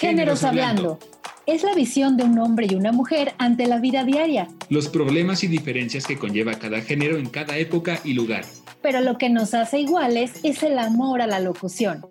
[0.00, 0.98] Géneros Hablando.
[1.44, 4.48] Es la visión de un hombre y una mujer ante la vida diaria.
[4.70, 8.46] Los problemas y diferencias que conlleva cada género en cada época y lugar.
[8.80, 12.06] Pero lo que nos hace iguales es el amor a la locución.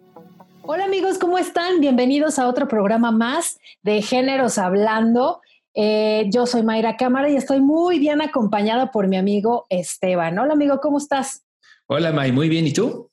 [0.61, 1.79] Hola amigos, ¿cómo están?
[1.79, 5.41] Bienvenidos a otro programa más de Géneros Hablando.
[5.73, 10.37] Eh, yo soy Mayra Cámara y estoy muy bien acompañada por mi amigo Esteban.
[10.37, 11.43] Hola amigo, ¿cómo estás?
[11.87, 12.67] Hola May, muy bien.
[12.67, 13.09] ¿Y tú?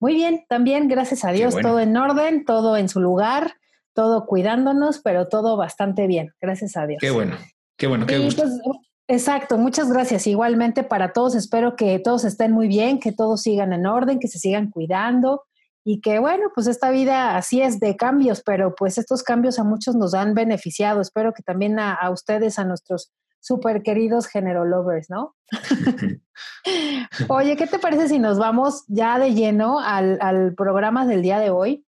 [0.00, 3.56] Muy bien, también gracias a Dios, todo en orden, todo en su lugar
[3.96, 6.98] todo cuidándonos, pero todo bastante bien, gracias a Dios.
[7.00, 7.36] Qué bueno,
[7.78, 8.42] qué bueno, qué gusto.
[8.42, 8.60] Pues,
[9.08, 10.26] exacto, muchas gracias.
[10.26, 14.28] Igualmente para todos, espero que todos estén muy bien, que todos sigan en orden, que
[14.28, 15.44] se sigan cuidando
[15.82, 19.64] y que bueno, pues esta vida así es de cambios, pero pues estos cambios a
[19.64, 21.00] muchos nos han beneficiado.
[21.00, 25.34] Espero que también a, ustedes, a nuestros super queridos generolovers, ¿no?
[27.28, 31.38] Oye, ¿qué te parece si nos vamos ya de lleno al, al programa del día
[31.38, 31.85] de hoy?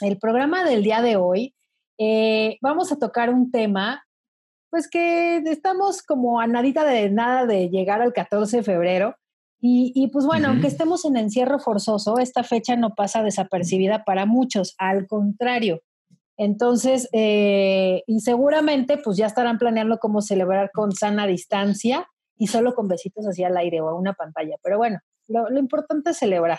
[0.00, 1.54] El programa del día de hoy
[1.98, 4.04] eh, vamos a tocar un tema,
[4.70, 9.16] pues que estamos como a nadita de nada de llegar al 14 de febrero.
[9.66, 14.74] Y, pues bueno, aunque estemos en encierro forzoso, esta fecha no pasa desapercibida para muchos,
[14.76, 15.80] al contrario.
[16.36, 22.74] Entonces, eh, y seguramente pues ya estarán planeando cómo celebrar con sana distancia y solo
[22.74, 24.56] con besitos hacia el aire o a una pantalla.
[24.62, 24.98] Pero bueno,
[25.28, 26.58] lo importante es celebrar.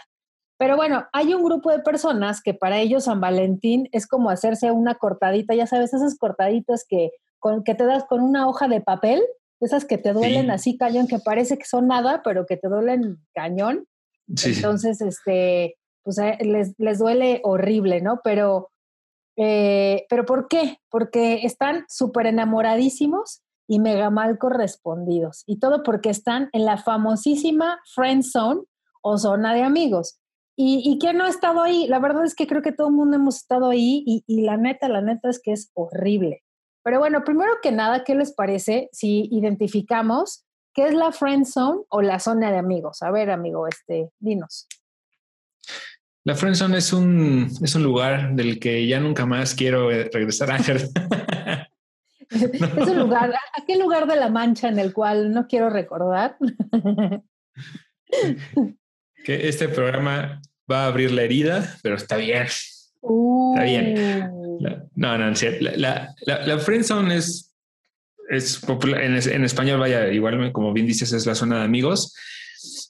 [0.58, 4.72] Pero bueno, hay un grupo de personas que para ellos San Valentín es como hacerse
[4.72, 8.82] una cortadita, ya sabes, esas cortaditas que, con, que te das con una hoja de
[8.82, 9.22] papel,
[9.60, 13.18] esas que te duelen así cañón, que parece que son nada, pero que te duelen
[13.34, 13.88] cañón.
[14.28, 18.22] Entonces, este, pues eh, les, les, duele horrible, ¿no?
[18.24, 18.72] Pero,
[19.38, 20.78] eh, pero ¿por qué?
[20.90, 25.44] Porque están súper enamoradísimos y mega mal correspondidos.
[25.46, 28.62] Y todo porque están en la famosísima friend zone
[29.02, 30.20] o zona de amigos.
[30.56, 31.88] ¿Y, ¿Y quién no ha estado ahí?
[31.88, 34.58] La verdad es que creo que todo el mundo hemos estado ahí y, y, la
[34.58, 36.44] neta, la neta es que es horrible.
[36.84, 41.82] Pero bueno, primero que nada, ¿qué les parece si identificamos qué es la friend zone
[41.90, 43.02] o la zona de amigos?
[43.02, 44.68] A ver, amigo, este, dinos.
[46.24, 50.10] La friend zone es un, es un lugar del que ya nunca más quiero eh,
[50.12, 50.58] regresar a
[52.30, 56.38] Es un lugar, ¿a qué lugar de la mancha en el cual no quiero recordar?
[59.26, 60.40] que este programa
[60.72, 62.44] va a abrir la herida, pero está bien.
[62.44, 64.30] Está bien.
[64.32, 64.60] Uh.
[64.96, 67.54] no, no, la, la, la, friendzone es,
[68.30, 72.16] es popular, en, en, español, vaya, igual como bien dices, es la zona de amigos.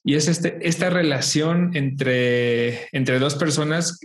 [0.04, 4.00] Y es este, esta relación entre, entre dos personas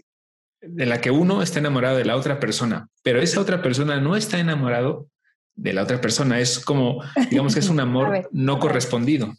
[0.62, 4.14] de la que uno está enamorado de la otra persona, pero esa otra persona no
[4.14, 5.08] está enamorado
[5.56, 6.38] de la otra persona.
[6.38, 9.34] Es como, digamos que es un amor no correspondido.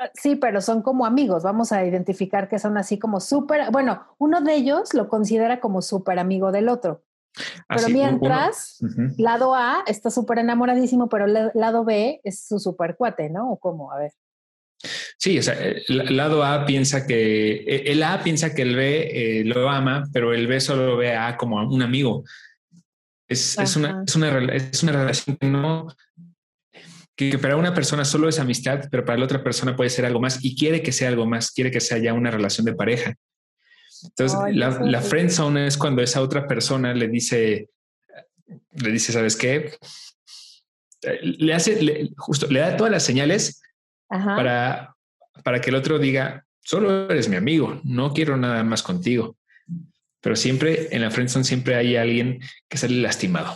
[0.00, 1.42] Ah, sí, pero son como amigos.
[1.42, 3.70] Vamos a identificar que son así como súper.
[3.70, 7.04] Bueno, uno de ellos lo considera como súper amigo del otro.
[7.68, 8.78] Pero mientras,
[9.18, 13.52] lado A está súper enamoradísimo, pero el lado B es su súper cuate, ¿no?
[13.52, 13.92] ¿O cómo?
[13.92, 14.12] A ver.
[15.18, 19.40] Sí, o sea, el lado A piensa que e, el A piensa que el B
[19.40, 22.24] eh, lo ama, pero el B solo ve a A como un amigo.
[23.28, 25.86] Es, es, una, es, una, es una relación que no,
[27.28, 30.20] que para una persona solo es amistad, pero para la otra persona puede ser algo
[30.20, 33.14] más y quiere que sea algo más, quiere que sea ya una relación de pareja.
[34.02, 37.68] Entonces, la, la friend zone es cuando esa otra persona le dice,
[38.72, 39.76] le dice, ¿sabes qué?
[41.22, 43.60] Le hace, justo, le da todas las señales
[44.08, 44.94] para,
[45.44, 49.36] para que el otro diga, solo eres mi amigo, no quiero nada más contigo.
[50.22, 53.54] Pero siempre en la friend zone siempre hay alguien que sale lastimado.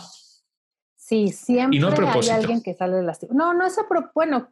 [1.05, 3.37] Sí, siempre hay alguien que sale lastimado.
[3.37, 4.11] No, no es a propósito.
[4.15, 4.49] Bueno,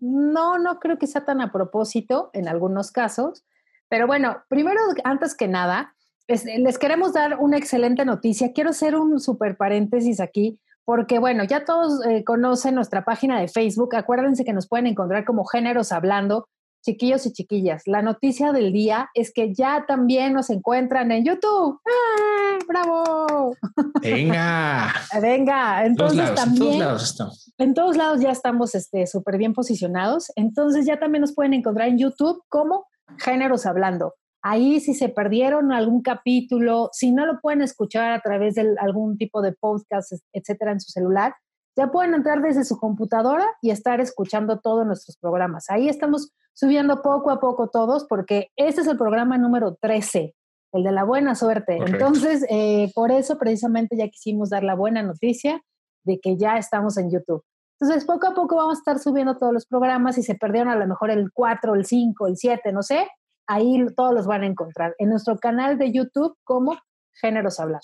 [0.00, 3.44] no, no creo que sea tan a propósito en algunos casos.
[3.88, 5.96] Pero bueno, primero, antes que nada,
[6.28, 8.52] les queremos dar una excelente noticia.
[8.52, 13.48] Quiero hacer un super paréntesis aquí, porque bueno, ya todos eh, conocen nuestra página de
[13.48, 13.96] Facebook.
[13.96, 16.48] Acuérdense que nos pueden encontrar como Géneros Hablando
[16.82, 21.80] chiquillos y chiquillas, la noticia del día es que ya también nos encuentran en YouTube.
[21.86, 23.54] ¡Ah, ¡Bravo!
[24.00, 24.94] Venga.
[25.20, 26.72] Venga, entonces también.
[26.74, 27.52] En todos lados estamos.
[27.58, 30.32] En todos lados ya estamos súper este, bien posicionados.
[30.36, 32.86] Entonces ya también nos pueden encontrar en YouTube como
[33.18, 34.14] Géneros Hablando.
[34.42, 39.18] Ahí si se perdieron algún capítulo, si no lo pueden escuchar a través de algún
[39.18, 41.34] tipo de podcast, etcétera, en su celular,
[41.76, 45.70] ya pueden entrar desde su computadora y estar escuchando todos nuestros programas.
[45.70, 50.34] Ahí estamos subiendo poco a poco todos porque este es el programa número 13,
[50.72, 51.76] el de la buena suerte.
[51.76, 55.62] Entonces, eh, por eso precisamente ya quisimos dar la buena noticia
[56.02, 57.44] de que ya estamos en YouTube.
[57.78, 60.74] Entonces, poco a poco vamos a estar subiendo todos los programas y se perdieron a
[60.74, 63.06] lo mejor el 4, el 5, el 7, no sé,
[63.46, 66.76] ahí todos los van a encontrar en nuestro canal de YouTube como
[67.20, 67.82] Géneros Hablar.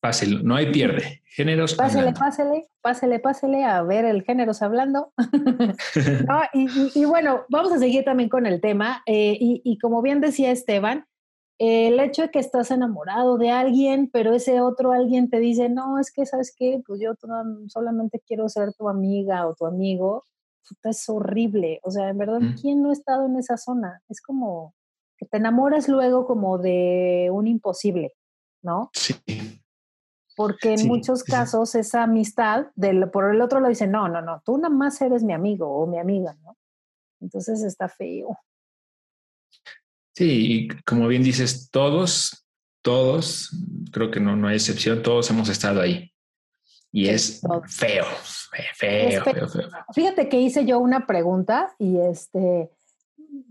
[0.00, 1.22] Páselo, no hay pierde.
[1.24, 5.12] Géneros pásele, Pásele, pásele, pásele a ver el géneros hablando.
[6.52, 9.02] y, bueno, vamos a seguir también con el tema.
[9.06, 11.06] Eh, y, como bien decía Esteban,
[11.58, 15.98] el hecho de que estás enamorado de alguien, pero ese otro alguien te dice, no,
[15.98, 16.80] es que, ¿sabes qué?
[16.86, 17.14] Pues yo
[17.68, 20.24] solamente quiero ser tu amiga o tu amigo.
[20.84, 21.80] es horrible.
[21.82, 24.00] O sea, en verdad, ¿quién no ha estado en esa zona?
[24.08, 24.74] Es como
[25.16, 28.12] que te enamoras luego como de un imposible,
[28.62, 28.90] ¿no?
[28.94, 29.14] Sí
[30.38, 34.40] porque en muchos casos esa amistad, del, por el otro lo dice, no, no, no,
[34.44, 36.56] tú nada más eres mi amigo o mi amiga, ¿no?
[37.20, 38.38] Entonces está feo.
[40.14, 42.46] Sí, y como bien dices, todos,
[42.82, 43.50] todos,
[43.90, 46.12] creo que no, no hay excepción, todos hemos estado ahí.
[46.92, 48.04] Y es feo,
[48.52, 52.70] feo, feo, feo, Fíjate que hice yo una pregunta y este,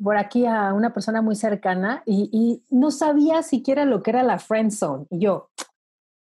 [0.01, 4.23] por aquí a una persona muy cercana y, y no sabía siquiera lo que era
[4.23, 5.05] la friend zone.
[5.09, 5.49] Y yo,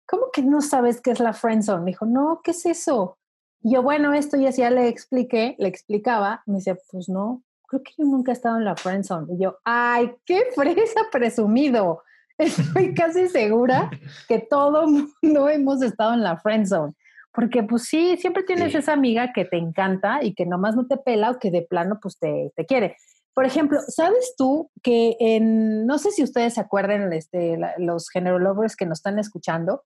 [0.07, 1.85] ¿cómo que no sabes qué es la friendzone?
[1.85, 3.19] Me dijo, no, ¿qué es eso?
[3.63, 6.43] Y yo, bueno, esto ya, ya le expliqué, le explicaba.
[6.47, 9.35] Me dice, pues no, creo que yo nunca he estado en la friendzone.
[9.35, 12.03] Y yo, ay, qué fresa presumido.
[12.39, 13.91] Estoy casi segura
[14.29, 16.95] que todo mundo hemos estado en la friendzone.
[17.33, 20.97] Porque pues sí, siempre tienes esa amiga que te encanta y que nomás no te
[20.97, 22.97] pela o que de plano pues te, te quiere.
[23.35, 28.39] Por ejemplo, ¿sabes tú que en, no sé si ustedes se acuerdan, este, los género
[28.39, 29.83] lovers que nos están escuchando,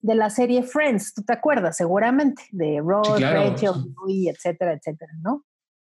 [0.00, 3.72] de la serie Friends, tú te acuerdas seguramente, de Ross, Rachel,
[4.28, 5.44] etcétera, etcétera, ¿no?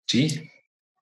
[0.06, 0.48] Sí.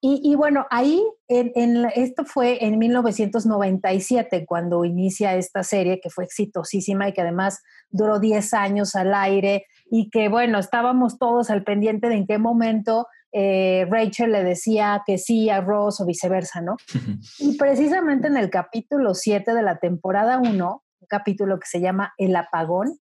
[0.02, 7.06] Y, bueno, ahí, en, esto fue en 1997, cuando inicia esta serie, que fue exitosísima
[7.06, 7.60] y que además
[7.90, 12.38] duró 10 años al aire, y que bueno, estábamos todos al pendiente de en qué
[12.38, 16.76] momento eh, Rachel le decía que sí a Ross o viceversa, ¿no?
[17.38, 22.14] y precisamente en el capítulo 7 de la temporada 1, un capítulo que se llama
[22.16, 22.98] El apagón.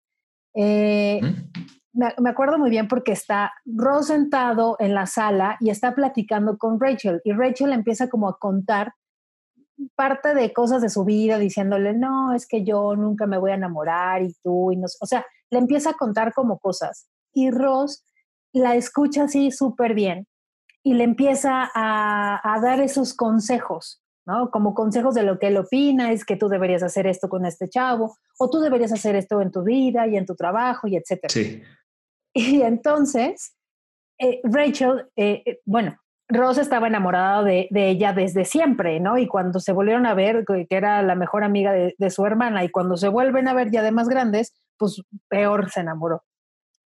[0.54, 1.20] Eh,
[1.92, 6.80] me, acuerdo muy bien porque está Ross sentado en la sala y está platicando con
[6.80, 8.94] Rachel y Rachel empieza como a contar
[9.96, 13.56] parte de cosas de su vida diciéndole, no, es que yo nunca me voy a
[13.56, 18.06] enamorar y tú, y no o sea, le empieza a contar como cosas y Ross
[18.54, 20.28] la escucha así súper bien
[20.84, 24.50] y le empieza a, a dar esos consejos ¿no?
[24.52, 27.70] Como consejos de lo que él opina, es que tú deberías hacer esto con este
[27.70, 31.30] chavo, o tú deberías hacer esto en tu vida y en tu trabajo, y etcétera.
[31.30, 31.62] Sí.
[32.34, 33.56] Y entonces,
[34.20, 39.18] eh, Rachel, eh, eh, bueno, Ross estaba enamorada de, ella desde siempre, ¿no?
[39.18, 42.64] Y cuando se volvieron a ver, que era la mejor amiga de, de, su hermana,
[42.64, 46.24] y cuando se vuelven a ver ya de más grandes, pues peor se enamoró.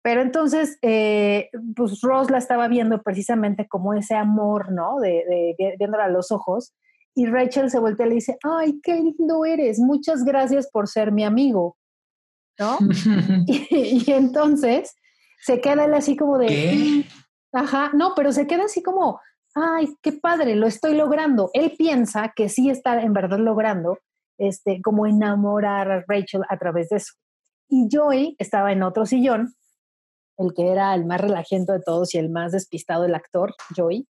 [0.02, 5.00] Pero entonces, pues Ross la estaba viendo precisamente como ese amor, ¿no?
[5.00, 5.24] De,
[5.58, 6.74] de viéndola a los ojos,
[7.16, 11.12] y Rachel se voltea y le dice, ay, qué lindo eres, muchas gracias por ser
[11.12, 11.78] mi amigo,
[12.58, 12.76] ¿no?
[13.46, 14.94] y, entonces
[15.40, 17.04] se queda él así como de, ¿Qué?
[17.54, 19.18] ajá, no, pero se queda así como,
[19.54, 21.48] ay, qué padre, lo estoy logrando.
[21.54, 23.98] Él piensa que sí está en verdad logrando,
[24.36, 27.14] este, como enamorar a Rachel a través de eso.
[27.70, 29.54] Y Joey estaba en otro sillón,
[30.36, 34.06] el que era el más relajento de todos y el más despistado, el actor, Joey,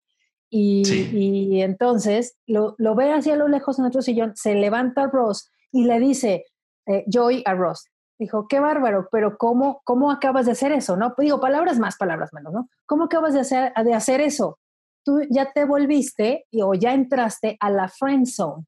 [0.55, 5.99] y, entonces lo, ve hacia lo lejos en otro sillón, se levanta Ross y le
[5.99, 6.45] dice,
[6.85, 7.89] eh, Joy a Ross,
[8.19, 10.95] dijo, qué bárbaro, pero ¿cómo, ¿cómo acabas de hacer eso?
[10.95, 11.15] ¿No?
[11.17, 12.69] Digo, palabras más, palabras menos, ¿no?
[12.85, 14.59] ¿Cómo acabas de hacer, de hacer eso?
[15.03, 18.65] Tú ya te volviste o ya entraste a la friend zone.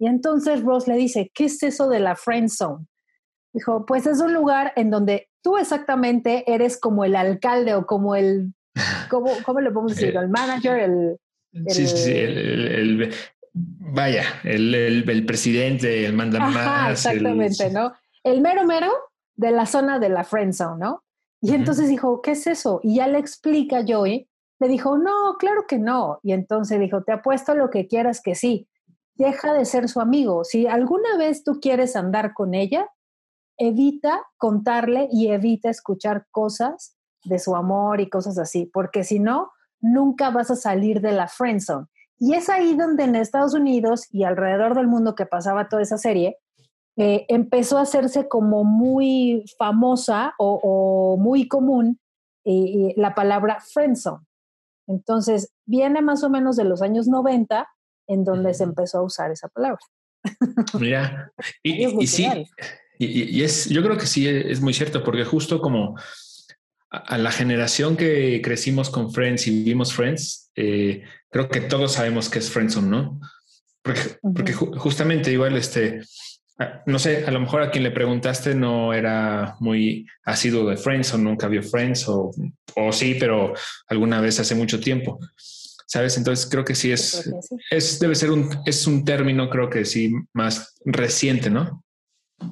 [0.00, 2.86] Y entonces Ross le dice, ¿qué es eso de la friend zone?
[3.52, 8.16] Dijo, pues es un lugar en donde tú exactamente eres como el alcalde o como
[8.16, 8.52] el
[9.10, 10.14] ¿Cómo, cómo le podemos decir?
[10.14, 10.78] Eh, ¿El manager?
[10.78, 11.18] El,
[11.68, 13.12] sí, sí, el,
[13.54, 17.06] vaya, el, el, presidente, el manda más.
[17.06, 17.92] Exactamente, ¿no?
[18.22, 18.92] El mero mero
[19.36, 21.04] de la zona de la friend zone, ¿no?
[21.40, 22.80] Y entonces dijo, ¿qué es eso?
[22.82, 24.26] Y ya le explica Joey,
[24.60, 26.18] le dijo, no, claro que no.
[26.22, 28.66] Y entonces dijo, te apuesto lo que quieras que sí.
[29.16, 30.44] Deja de ser su amigo.
[30.44, 32.88] Si alguna vez tú quieres andar con ella,
[33.58, 36.93] evita contarle y evita escuchar cosas
[37.24, 39.50] de su amor y cosas así, porque si no,
[39.80, 41.86] nunca vas a salir de la friendzone.
[42.18, 45.98] Y es ahí donde en Estados Unidos y alrededor del mundo que pasaba toda esa
[45.98, 46.38] serie,
[46.96, 51.98] eh, empezó a hacerse como muy famosa o, muy común
[52.44, 54.24] la palabra friendzone.
[54.86, 57.66] Entonces, viene más o menos de los años 90
[58.06, 59.80] en donde se empezó a usar esa palabra.
[60.78, 62.28] Mira, y, sí,
[62.98, 65.96] y, es, yo creo que sí es muy cierto, porque justo como
[66.96, 72.28] a la generación que crecimos con Friends y vimos Friends, eh, creo que todos sabemos
[72.28, 73.20] que es Friendzone, ¿no?
[73.82, 76.00] Porque, porque justamente igual este,
[76.86, 81.12] no sé, a lo mejor a quien le preguntaste no era muy asiduo de Friends
[81.12, 82.30] o nunca vio Friends o,
[82.76, 83.54] o sí, pero
[83.88, 85.18] alguna vez hace mucho tiempo.
[85.86, 86.16] ¿Sabes?
[86.16, 87.30] Entonces creo que sí es,
[87.70, 91.84] es debe ser un, es un término, creo que sí, más reciente, ¿no?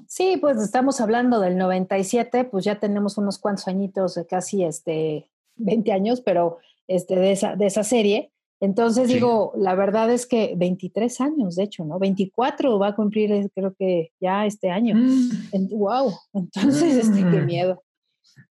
[0.07, 5.93] Sí, pues estamos hablando del 97, pues ya tenemos unos cuantos añitos, casi este 20
[5.93, 6.59] años, pero
[6.89, 8.33] este, de, esa, de esa serie.
[8.61, 11.99] Entonces digo, la verdad es que 23 años, de hecho, ¿no?
[11.99, 14.95] 24 va a cumplir, eh, creo que ya este año.
[15.71, 16.39] wow, mm.
[16.39, 17.45] entonces, este, qué mm.
[17.45, 17.83] miedo.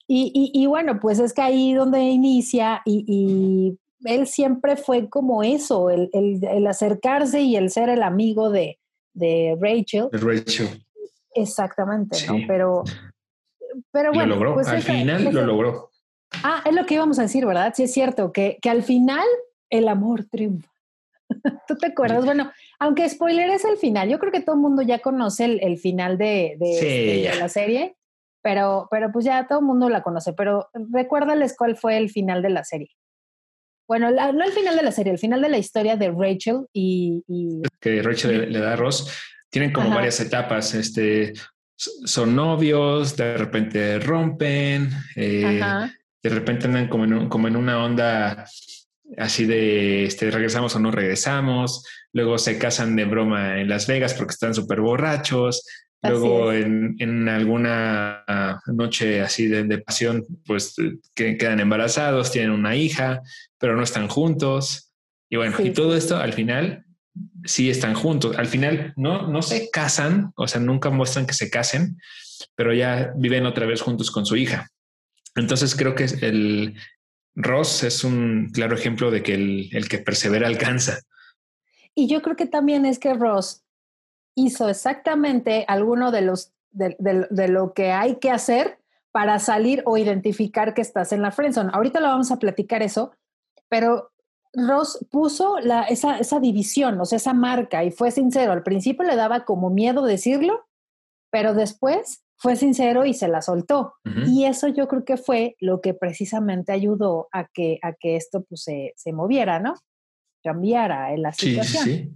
[0.08, 5.44] Y, y, bueno, pues es que ahí donde inicia y, y él siempre fue como
[5.44, 8.78] eso, el, el, el, acercarse y el ser el amigo de,
[9.14, 10.10] de Rachel.
[10.12, 10.68] De Rachel.
[11.34, 12.36] Exactamente, ¿no?
[12.48, 12.84] Pero,
[13.92, 14.28] pero bueno.
[14.28, 15.92] Lo logró, pues al final lo logró.
[16.44, 17.74] Ah, es lo que íbamos a decir, ¿verdad?
[17.76, 19.26] Sí es cierto, que, que al final
[19.70, 20.72] el amor triunfa.
[21.68, 22.26] ¿Tú te acuerdas?
[22.26, 25.78] Bueno, aunque spoiler es el final, yo creo que todo el mundo ya conoce el,
[25.78, 27.96] final de, de, la serie,
[28.42, 32.42] pero, pero pues ya todo el mundo la conoce, pero recuérdales cuál fue el final
[32.42, 32.90] de la serie.
[33.88, 37.24] Bueno, no el final de la serie, el final de la historia de Rachel y...
[37.82, 39.12] que Rachel le, da a Ross.
[39.52, 40.74] Tienen como varias etapas.
[40.74, 41.34] Este,
[41.76, 45.62] son novios, de repente rompen, eh,
[46.24, 48.46] de repente andan como en, como en una onda
[49.18, 54.14] así de este, regresamos o no regresamos, luego se casan de broma en Las Vegas
[54.14, 55.66] porque están súper borrachos,
[56.04, 58.24] luego en, en, alguna
[58.68, 60.76] noche así de, pasión, pues
[61.14, 63.22] que, quedan embarazados, tienen una hija,
[63.58, 64.92] pero no están juntos.
[65.30, 66.86] Y bueno, y todo esto al final
[67.44, 68.38] sí están juntos.
[68.38, 71.98] Al final no, no se casan, o sea, nunca muestran que se casen,
[72.56, 74.70] pero ya viven otra vez juntos con su hija.
[75.36, 76.76] Entonces creo que el,
[77.36, 81.00] Ross es un claro ejemplo de que el, que persevera alcanza.
[81.96, 83.64] Y yo creo que también es que Ross
[84.36, 86.96] hizo exactamente alguno de los de,
[87.50, 88.80] lo que hay que hacer
[89.12, 91.72] para salir o identificar que estás en la friendzone.
[91.74, 93.14] Ahorita lo vamos a platicar eso,
[93.68, 94.14] pero
[94.54, 98.52] Ross puso la, esa, esa división, o sea, esa marca y fue sincero.
[98.52, 100.68] Al principio le daba como miedo decirlo,
[101.32, 103.94] pero después fue sincero y se la soltó.
[104.26, 108.44] Y eso yo creo que fue lo que precisamente ayudó a que, a que esto
[108.44, 109.76] pues, se, se moviera, ¿no?
[110.44, 111.84] Cambiara en la situación.
[111.84, 112.14] Sí, sí.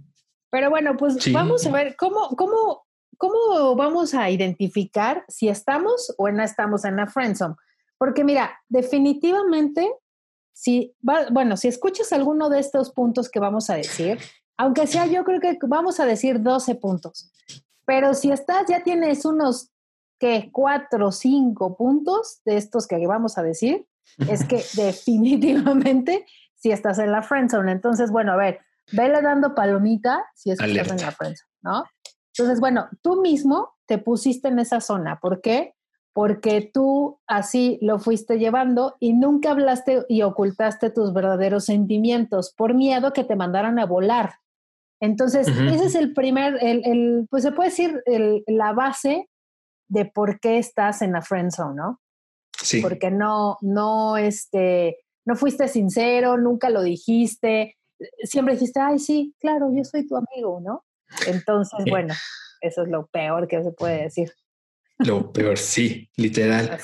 [0.50, 6.28] Pero bueno, pues vamos a ver cómo, cómo, cómo vamos a identificar si estamos o
[6.30, 7.54] no estamos en la friendzone.
[7.96, 9.88] Porque mira, definitivamente,
[10.56, 10.96] si,
[11.30, 14.18] bueno, si escuchas alguno de estos puntos que vamos a decir,
[14.56, 17.30] aunque sea yo creo que vamos a decir 12 puntos,
[17.84, 19.70] pero si estás, ya tienes unos
[20.18, 23.86] que cuatro o cinco puntos de estos que vamos a decir,
[24.30, 27.70] es que definitivamente si estás en la friendzone.
[27.70, 28.60] Entonces, bueno, a ver,
[28.92, 31.84] vele dando palomita si estás en la friendzone, ¿no?
[32.32, 35.20] Entonces, bueno, tú mismo te pusiste en esa zona.
[35.20, 35.74] ¿Por qué?
[36.16, 42.72] Porque tú así lo fuiste llevando y nunca hablaste y ocultaste tus verdaderos sentimientos por
[42.72, 44.36] miedo que te mandaran a volar.
[44.98, 48.02] Entonces, ese es el primer, el, pues se puede decir
[48.46, 49.28] la base
[49.88, 52.00] de por qué estás en la friend zone, ¿no?
[52.62, 52.80] Sí.
[52.80, 54.96] Porque no, no, este,
[55.26, 57.76] no fuiste sincero, nunca lo dijiste,
[58.22, 60.82] siempre dijiste, ay, sí, claro, yo soy tu amigo, ¿no?
[61.26, 62.14] Entonces, bueno,
[62.62, 64.32] eso es lo peor que se puede decir.
[64.98, 66.78] Lo peor, sí, literal.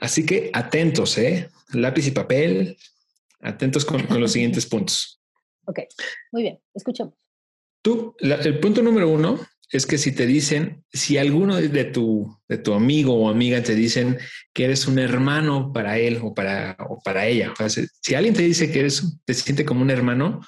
[0.00, 1.50] Así, que atentos, ¿eh?
[1.72, 2.76] Lápiz y papel,
[3.40, 5.20] atentos con, los siguientes puntos.
[5.66, 5.80] Ok,
[6.32, 7.14] muy bien, escuchamos.
[7.82, 9.40] Tú, el punto número uno
[9.70, 13.74] es que si te dicen, si alguno de tu, de tu amigo o amiga te
[13.74, 14.18] dicen
[14.52, 17.54] que eres un hermano para él o para, o para ella,
[18.02, 20.40] si alguien te dice que eres, te siente como un hermano,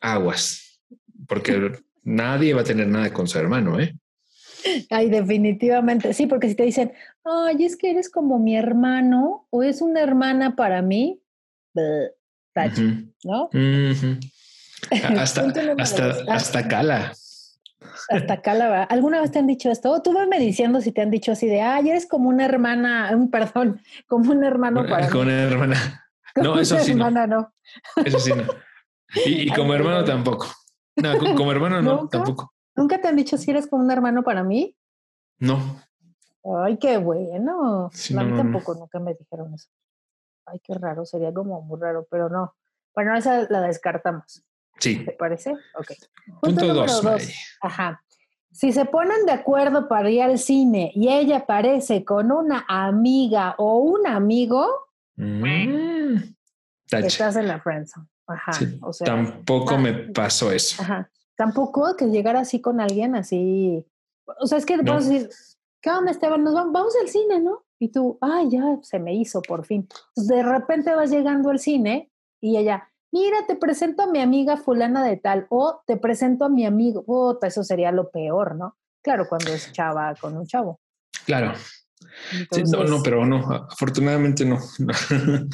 [0.00, 0.82] aguas,
[1.26, 3.96] porque nadie va a tener nada con su hermano, ¿eh?
[4.90, 6.92] Ay, definitivamente, sí, porque si te dicen,
[7.24, 11.22] ay, es que eres como mi hermano o es una hermana para mí,
[13.24, 13.50] ¿no?
[15.18, 15.44] Hasta,
[15.78, 17.12] hasta, hasta cala
[18.08, 20.00] hasta acá la ¿Alguna vez te han dicho esto?
[20.02, 23.30] tú me diciendo si te han dicho así de, ay, eres como una hermana, un
[23.30, 26.06] perdón, como un hermano para Como una hermana.
[26.36, 27.52] no, eso sí hermana, no.
[28.04, 28.44] Eso sí no.
[29.24, 30.48] Y, como hermano tampoco.
[30.96, 32.52] No, como hermano no, tampoco.
[32.80, 34.74] ¿Nunca te han dicho si eres como un hermano para mí?
[35.38, 35.82] No.
[36.64, 37.90] Ay, qué bueno.
[38.16, 39.68] a mí tampoco, nunca me dijeron eso.
[40.46, 42.54] Ay, qué raro, sería como muy raro, pero no.
[42.94, 44.42] Bueno, esa la descartamos.
[44.78, 45.04] Sí.
[45.04, 45.52] ¿Te parece?
[45.78, 45.92] Ok.
[46.40, 47.04] Punto, dos.
[47.60, 48.02] Ajá.
[48.50, 53.56] Si se ponen de acuerdo para ir al cine y ella aparece con una amiga
[53.58, 54.66] o un amigo,
[55.16, 56.16] mm,
[56.90, 58.06] estás en la friendzone.
[58.26, 58.52] Ajá.
[59.04, 60.80] tampoco me pasó eso.
[60.82, 61.10] Ajá.
[61.40, 63.82] Tampoco que llegar así con alguien así.
[64.40, 65.30] O sea, es que vamos a decir,
[65.80, 66.44] ¿qué onda, Esteban?
[66.44, 67.64] Nos vamos, vamos al cine, ¿no?
[67.78, 69.88] Y tú, ay, ya se me hizo por fin.
[70.08, 72.10] Entonces, de repente vas llegando al cine
[72.42, 76.50] y ella, mira, te presento a mi amiga fulana de tal, o te presento a
[76.50, 78.76] mi amigo, puta, eso sería lo peor, ¿no?
[79.02, 80.78] Claro, cuando es chava con un chavo.
[81.24, 81.54] Claro.
[82.70, 83.38] no, no, pero no,
[83.70, 84.58] afortunadamente no.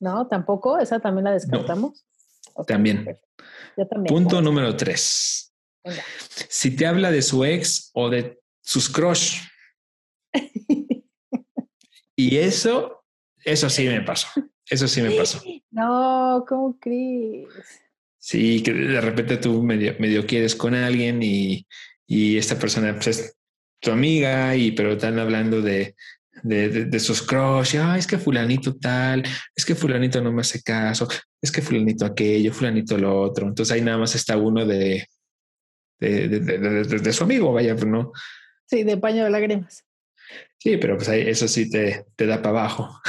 [0.00, 2.06] no, tampoco, esa también la descartamos.
[2.66, 3.18] También.
[4.06, 5.52] Punto número tres.
[6.48, 9.40] Si te habla de su ex o de sus crush.
[12.16, 13.04] y eso,
[13.44, 14.28] eso sí me pasó.
[14.68, 15.42] Eso sí me pasó.
[15.70, 17.48] No, ¿cómo crees?
[18.18, 21.66] Sí, que de repente tú medio, medio quieres con alguien y,
[22.08, 23.36] esta persona pues, es
[23.80, 25.94] tu amiga, y pero están hablando de,
[26.42, 29.22] de, sus crush, es que fulanito tal,
[29.54, 31.08] es que fulanito no me hace caso,
[31.40, 33.46] es que fulanito aquello, fulanito lo otro.
[33.46, 35.06] Entonces ahí nada más está uno de,
[35.98, 38.12] de, su amigo, vaya, pues no.
[38.66, 39.84] Sí, de paño de lágrimas.
[40.58, 43.00] Sí, pero pues ahí, eso sí te, te da para abajo.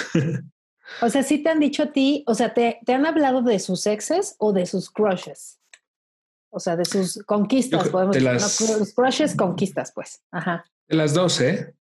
[1.01, 3.59] O sea, sí te han dicho a ti, o sea, te, te han hablado de
[3.59, 5.59] sus exes o de sus crushes.
[6.51, 8.29] O sea, de sus conquistas, podemos decir.
[8.29, 10.21] Las, crushes, conquistas, pues.
[10.31, 10.65] Ajá.
[10.87, 11.75] De las dos, ¿eh?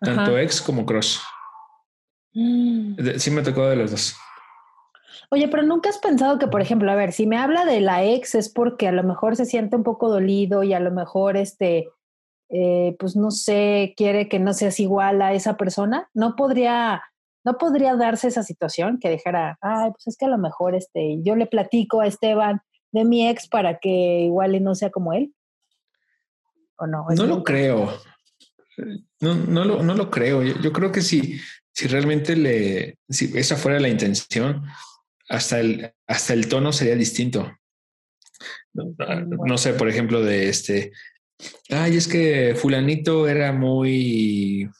[0.00, 1.18] Tanto ex como crush.
[2.34, 2.96] Mm.
[3.16, 4.16] Sí me tocó de los dos.
[5.30, 8.04] Oye, pero nunca has pensado que, por ejemplo, a ver, si me habla de la
[8.04, 11.36] ex es porque a lo mejor se siente un poco dolido y a lo mejor,
[11.36, 11.88] este,
[12.48, 16.08] eh, pues no sé, quiere que no seas igual a esa persona.
[16.14, 17.02] No podría,
[17.44, 21.18] no podría darse esa situación que dijera, ay, pues es que a lo mejor, este,
[21.22, 25.34] yo le platico a Esteban de mi ex para que igual no sea como él.
[26.76, 27.04] ¿O no?
[27.10, 27.90] No lo creo.
[29.20, 30.42] No, no, lo, no lo creo.
[30.42, 31.40] Yo, creo que si,
[31.72, 34.64] si realmente le, si esa fuera la intención,
[35.28, 37.52] hasta el, hasta el tono sería distinto.
[38.72, 40.92] No, sé, por ejemplo, de este,
[41.70, 44.70] ay, es que fulanito era muy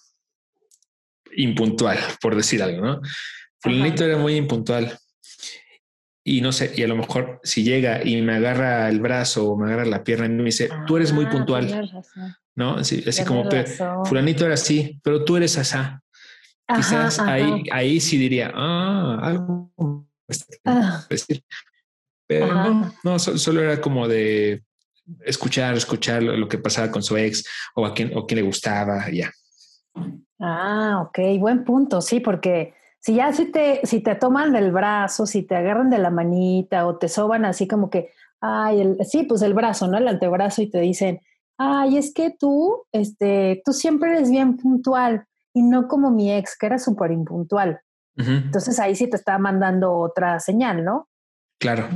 [1.37, 3.01] impuntual, por decir algo, ¿no?
[3.61, 4.97] Fulanito era muy impuntual.
[6.25, 9.57] Y no sé, y a lo mejor si llega y me agarra el brazo o
[9.57, 11.91] me agarra la pierna y me dice, tú eres muy ah, puntual.
[12.59, 12.75] ¿No?
[12.75, 13.49] Así, como,
[14.05, 16.03] fulanito era así, pero tú eres asá.
[16.67, 19.71] Quizás ahí, ahí sí diría, ah, algo.
[20.65, 21.07] Ah.
[22.27, 24.65] Pero no, no solo era como de
[25.25, 27.45] escuchar, escuchar lo, que pasaba con su ex
[27.77, 29.31] o a quién, o quién le gustaba, ya.
[30.41, 35.27] Ah, ok, buen punto, sí, porque si ya si te, si te toman del brazo,
[35.27, 39.23] si te agarran de la manita o te soban así como que, ay, el, sí,
[39.23, 39.97] pues el brazo, ¿no?
[39.97, 41.21] El antebrazo y te dicen,
[41.59, 46.57] ay, es que tú, este, tú siempre eres bien puntual y no como mi ex,
[46.57, 47.81] que era súper impuntual.
[48.17, 51.09] Entonces ahí sí te está mandando otra señal, ¿no?
[51.61, 51.89] Claro.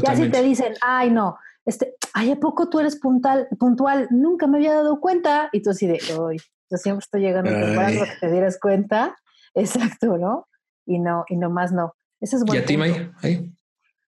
[0.00, 4.06] Ya si te dicen, ay, no, este, ay, ¿a poco tú eres puntual, puntual?
[4.10, 5.48] Nunca me había dado cuenta.
[5.52, 6.38] Y tú así de, hoy
[6.70, 9.16] yo siempre estoy llegando temprano que te dieras cuenta.
[9.54, 10.46] Exacto, ¿no?
[10.86, 11.94] Y no, y nomás no.
[12.20, 12.60] Eso es bueno.
[12.60, 13.10] ¿Y a ti, May?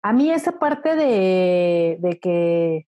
[0.01, 2.87] A mí esa parte de, de que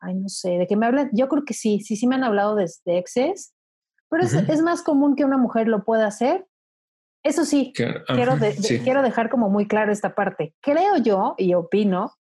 [0.00, 2.24] ay, no sé, de que me hablan, yo creo que sí, sí, sí me han
[2.24, 3.54] hablado de, exes,
[4.08, 6.46] pero es, más común que una mujer lo pueda hacer.
[7.22, 10.54] Eso sí, quiero, quiero dejar como muy claro esta parte.
[10.62, 12.12] Creo yo, y opino,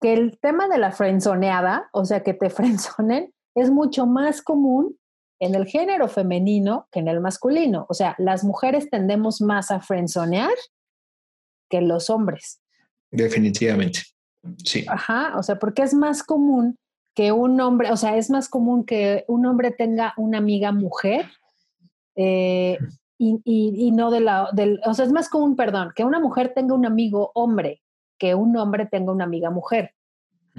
[0.00, 4.96] que el tema de la frenzoneada, o sea, que te frenzonen, es mucho más común
[5.40, 7.86] en el género femenino que en el masculino.
[7.88, 10.54] O sea, las mujeres tendemos más a frenzonear
[11.70, 12.60] que los hombres.
[13.10, 14.02] Definitivamente.
[14.64, 14.84] Sí.
[14.88, 16.76] Ajá, o sea, porque es más común
[17.18, 21.26] que un hombre, o sea, es más común que un hombre tenga una amiga mujer
[22.14, 22.78] eh,
[23.18, 26.74] y, no de la, del, o sea, es más común, perdón, que una mujer tenga
[26.74, 27.82] un amigo hombre
[28.20, 29.96] que un hombre tenga una amiga mujer.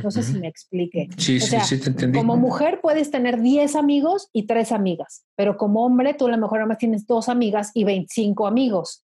[0.04, 1.08] No sé si me explique.
[1.18, 2.18] Sí, sí, sí, te entendí.
[2.18, 6.38] Como mujer puedes tener 10 amigos y 3 amigas, pero como hombre tú a lo
[6.38, 9.06] mejor además tienes dos amigas y 25 amigos.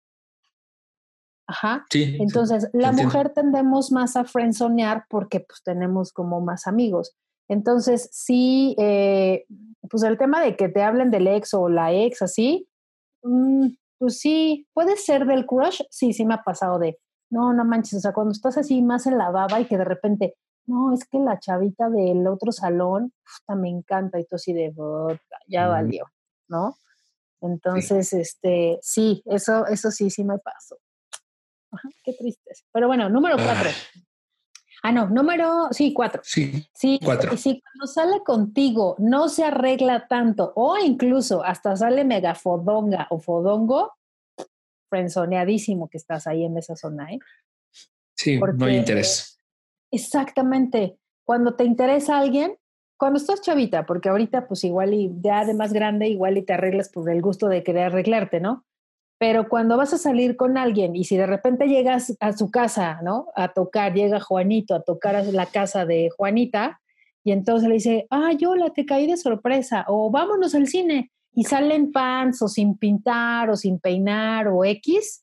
[1.47, 1.85] Ajá.
[1.91, 7.15] Sí, Entonces, la mujer tendemos más a friendzonear porque pues tenemos como más amigos.
[7.53, 9.45] Entonces, sí, eh,
[9.91, 12.67] pues el tema de que te hablen del ex o la ex así,
[13.23, 13.67] mm,
[13.99, 16.99] pues sí, puede ser del crush, sí, sí me ha pasado de,
[17.31, 19.85] no, no manches, o sea, cuando estás así más en la baba y que de
[19.85, 20.35] repente,
[20.67, 23.13] no, es que la chavita del otro salón,
[23.49, 24.73] me encanta y tú así de,
[25.47, 26.07] ya valió,
[26.49, 26.75] ¿no?
[27.43, 30.79] Entonces, este, sí, eso, eso sí, sí me pasó.
[32.03, 32.53] qué triste.
[32.73, 33.69] Pero bueno, número cuatro.
[34.83, 36.23] Ah, no, número, sí, cuatro.
[36.25, 37.33] Sí, sí cuatro.
[37.33, 43.21] Y si cuando sale contigo no se arregla tanto o incluso hasta sale megafodonga o
[43.21, 43.93] fodongo,
[44.91, 47.19] frenzoneadísimo que estás ahí en esa zona, ¿eh?
[48.15, 49.39] Sí, no hay interés.
[49.91, 50.99] Exactamente.
[51.25, 52.57] cuando te interesa alguien,
[52.97, 56.53] cuando estás chavita, porque ahorita pues igual y ya de más grande, igual y te
[56.53, 58.65] arreglas por el gusto de querer arreglarte, ¿no?
[59.23, 62.99] Pero cuando vas a salir con alguien y si de repente llegas a su casa,
[63.05, 63.29] ¿no?
[63.37, 66.81] A tocar, llega Juanito a tocar a la casa de Juanita
[67.23, 71.13] y entonces le dice, ah, yo la te caí de sorpresa o vámonos al cine
[71.37, 75.23] y salen pants o sin pintar o sin peinar o X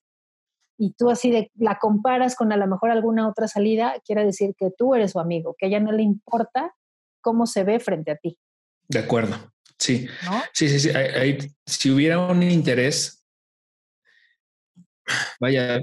[0.77, 4.55] y tú así de la comparas con a lo mejor alguna otra salida, quiere decir
[4.57, 6.73] que tú eres su amigo, que a ella no le importa
[7.19, 8.39] cómo se ve frente a ti.
[8.87, 9.35] De acuerdo.
[9.77, 10.07] Sí.
[10.53, 10.89] Sí, sí, sí.
[11.65, 13.18] si hubiera un interés,
[15.39, 15.81] vaya,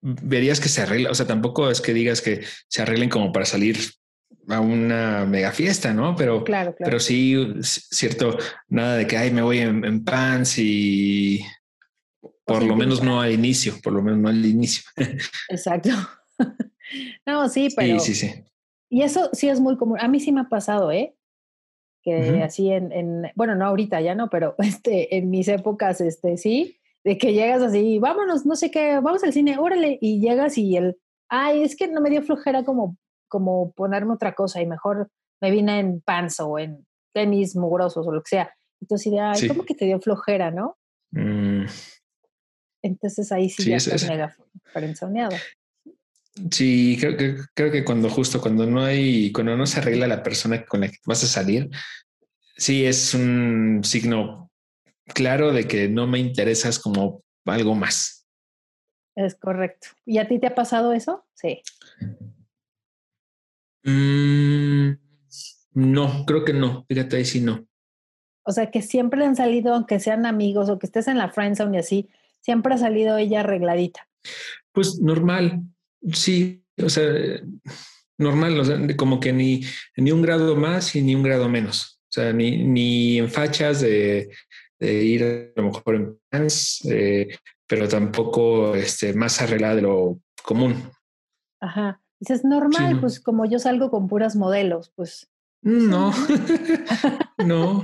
[0.00, 1.10] verías que se arregla.
[1.10, 3.78] O sea, tampoco es que digas que se arreglen como para salir
[4.48, 6.14] a una mega fiesta, ¿no?
[6.14, 8.38] Pero, claro, pero sí, cierto,
[8.68, 11.40] nada de que ay, me voy en, pants y
[12.44, 14.84] por lo menos no al inicio, por lo menos no al inicio.
[15.48, 15.90] Exacto.
[17.26, 17.98] no, sí, pero.
[17.98, 18.44] Sí, sí, sí.
[18.88, 19.98] Y eso sí es muy común.
[20.00, 21.14] A mí sí me ha pasado, ¿eh?
[22.02, 26.36] Que así en, en, bueno, no ahorita ya no, pero este, en mis épocas, este,
[26.36, 30.58] sí, de que llegas así, vámonos, no sé qué, vamos al cine, órale, y llegas
[30.58, 30.96] y el,
[31.28, 35.08] ay, es que no me dio flojera como, como ponerme otra cosa y mejor
[35.40, 38.52] me vine en pants o en tenis mugrosos o lo que sea.
[38.80, 40.76] Entonces, de, ay, ¿cómo que te dio flojera, no?
[41.12, 41.66] Mm.
[42.82, 44.34] Entonces ahí sí, ya estás mega
[44.72, 45.36] frenzoneado.
[46.50, 50.24] Sí, creo que, creo que cuando justo cuando no hay, cuando no se arregla la
[50.24, 51.70] persona con la que vas a salir,
[52.56, 54.45] sí es un signo
[55.14, 58.26] claro de que no me interesas como algo más.
[59.14, 59.88] Es correcto.
[60.04, 61.26] ¿Y a ti te ha pasado eso?
[61.34, 61.62] Sí.
[63.84, 64.92] Mm,
[65.72, 66.84] no, creo que no.
[66.88, 67.66] Fíjate ahí sí no.
[68.44, 71.76] O sea, que siempre han salido, aunque sean amigos o que estés en la friendzone
[71.76, 74.06] y así, siempre ha salido ella arregladita.
[74.72, 75.62] Pues normal,
[76.12, 77.04] Sí, o sea,
[78.18, 79.62] normal, o sea, como que ni,
[79.96, 82.00] ni un grado más y ni un grado menos.
[82.04, 84.30] O sea, ni, ni en fachas de,
[84.80, 87.28] ir a lo mejor en pants, eh,
[87.66, 90.90] pero tampoco este, más arreglada de lo común.
[91.60, 92.00] Ajá.
[92.18, 95.30] Dices, normal, pues como yo salgo con puras modelos, pues
[95.66, 96.12] no,
[97.44, 97.82] no.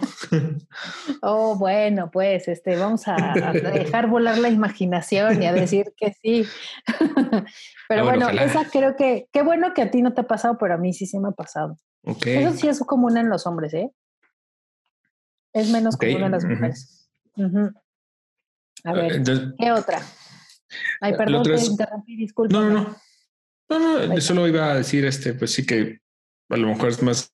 [1.21, 6.47] Oh, bueno, pues este, vamos a dejar volar la imaginación y a decir que sí.
[7.89, 10.75] Pero bueno, esa creo que, qué bueno que a ti no te ha pasado, pero
[10.75, 11.77] a mí sí sí me ha pasado.
[12.05, 13.91] Eso sí es común en los hombres, ¿eh?
[15.53, 17.11] Es menos común en las mujeres.
[18.85, 19.23] A ver,
[19.59, 20.03] ¿qué otra?
[21.01, 22.53] Ay, perdón, te interrumpí, disculpa.
[22.53, 22.97] No, no, no.
[23.69, 26.01] No, no, solo iba a decir, este, pues sí que
[26.51, 27.33] a lo mejor es más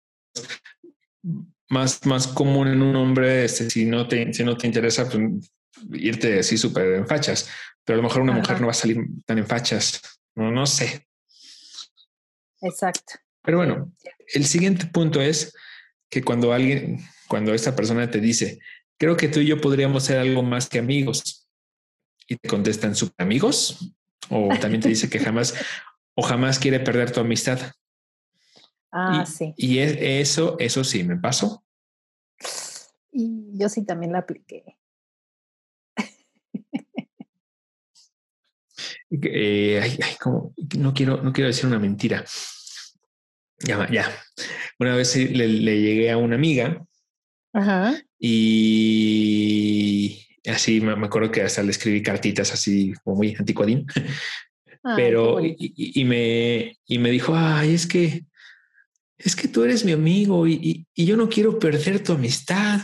[1.69, 5.51] más, más común en un hombre, este, si no te, si no te interesa, pues,
[5.93, 7.49] irte así súper en fachas,
[7.85, 10.01] pero a lo mejor una mujer no va a salir tan en fachas,
[10.35, 11.07] no, no sé.
[12.61, 13.15] Exacto.
[13.43, 13.93] Pero bueno,
[14.35, 15.55] el siguiente punto es
[16.11, 18.59] que cuando alguien, cuando esta persona te dice,
[18.97, 21.49] creo que tú y yo podríamos ser algo más que amigos,
[22.27, 23.95] y te contestan super amigos,
[24.29, 25.55] o también te dice que jamás
[26.15, 27.59] o jamás quiere perder tu amistad.
[28.91, 29.55] Ah, y, sí.
[29.57, 31.65] Y eso, eso sí me pasó.
[33.13, 34.65] Y yo sí también la apliqué.
[39.11, 42.25] Eh, como, no quiero, no quiero decir una mentira.
[43.61, 44.07] Ya, ya.
[44.79, 45.49] Una vez le,
[45.81, 46.85] llegué a una amiga
[48.19, 53.87] y así me, acuerdo que hasta le escribí cartitas así como muy anticuadín.
[54.97, 58.25] Pero y, me, y me dijo, ay, es que
[59.19, 62.81] es que tú eres mi amigo y, yo no quiero perder tu amistad.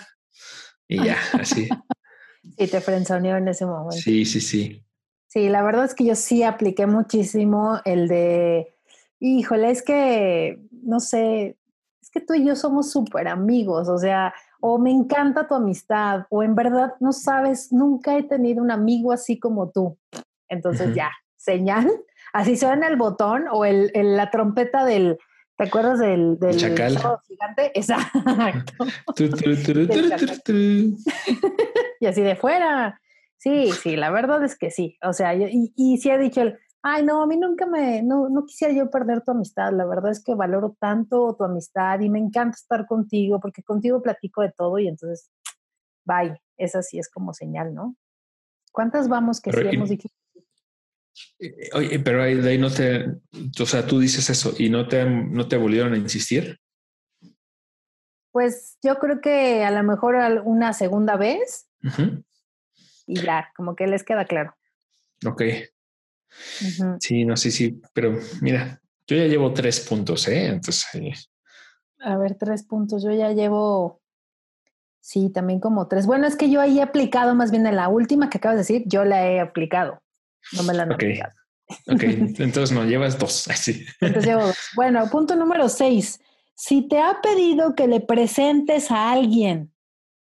[0.88, 1.68] Y ya, así.
[2.58, 3.96] sí, te frenzoneó en ese momento.
[3.96, 4.84] Sí, sí, sí.
[5.28, 8.74] Sí, la verdad es que yo sí apliqué muchísimo el de,
[9.20, 11.56] híjole, es que, no sé,
[12.02, 14.34] es que tú y yo somos súper amigos, o sea,
[14.66, 19.12] o me encanta tu amistad, o en verdad no sabes, nunca he tenido un amigo
[19.12, 19.98] así como tú.
[20.48, 21.90] Entonces ya, señal,
[22.32, 25.18] así suena el botón o el, la trompeta del
[25.58, 26.98] ¿Te acuerdas del, del chacal
[27.28, 27.72] gigante?
[27.74, 28.86] Exacto.
[32.00, 32.98] y así de fuera.
[33.36, 34.96] Sí, sí, la verdad es que sí.
[35.02, 38.28] O sea, y, y sí ha dicho el, ay, no, a mí nunca me, no,
[38.28, 39.72] no quisiera yo perder tu amistad.
[39.72, 44.02] La verdad es que valoro tanto tu amistad y me encanta estar contigo porque contigo
[44.02, 45.30] platico de todo y entonces,
[46.04, 46.38] bye.
[46.58, 47.96] Esa sí es como señal, ¿no?
[48.70, 50.08] ¿Cuántas vamos que sí hemos dicho
[51.38, 53.06] eh, oye, pero ahí, de ahí no te,
[53.60, 56.60] o sea, tú dices eso y no te, no te volvieron a insistir.
[58.30, 61.66] Pues yo creo que a lo mejor una segunda vez
[63.06, 64.54] y ya, como que les queda claro.
[65.24, 65.42] Ok.
[67.00, 70.46] Sí, no sé, sí, pero mira, yo ya llevo tres puntos, ¿eh?
[70.46, 71.30] Entonces,
[72.00, 73.02] A ver, tres puntos.
[73.02, 74.00] Yo ya llevo,
[75.00, 76.06] sí, también como tres.
[76.06, 78.60] Bueno, es que yo ahí he aplicado más bien en la última que acabas de
[78.60, 80.02] decir, yo la he aplicado.
[80.52, 81.32] No me la han aplicado.
[81.86, 82.02] Ok,
[82.38, 83.48] entonces no, llevas dos.
[83.50, 83.84] Así.
[84.00, 84.58] Entonces llevo dos.
[84.74, 86.20] Bueno, punto número seis.
[86.54, 89.74] Si te ha pedido que le presentes a alguien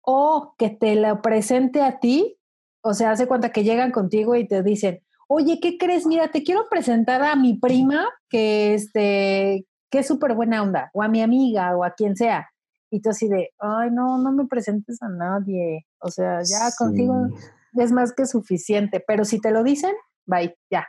[0.01, 2.39] o que te lo presente a ti,
[2.83, 6.07] o sea, hace cuenta que llegan contigo y te dicen, oye, ¿qué crees?
[6.07, 11.03] Mira, te quiero presentar a mi prima que, este, que es súper buena onda, o
[11.03, 12.49] a mi amiga, o a quien sea.
[12.91, 15.87] Y tú así de, ay, no, no me presentes a nadie.
[15.99, 17.29] O sea, ya contigo
[17.77, 19.03] es más que suficiente.
[19.05, 19.95] Pero si te lo dicen,
[20.27, 20.87] bye, ya.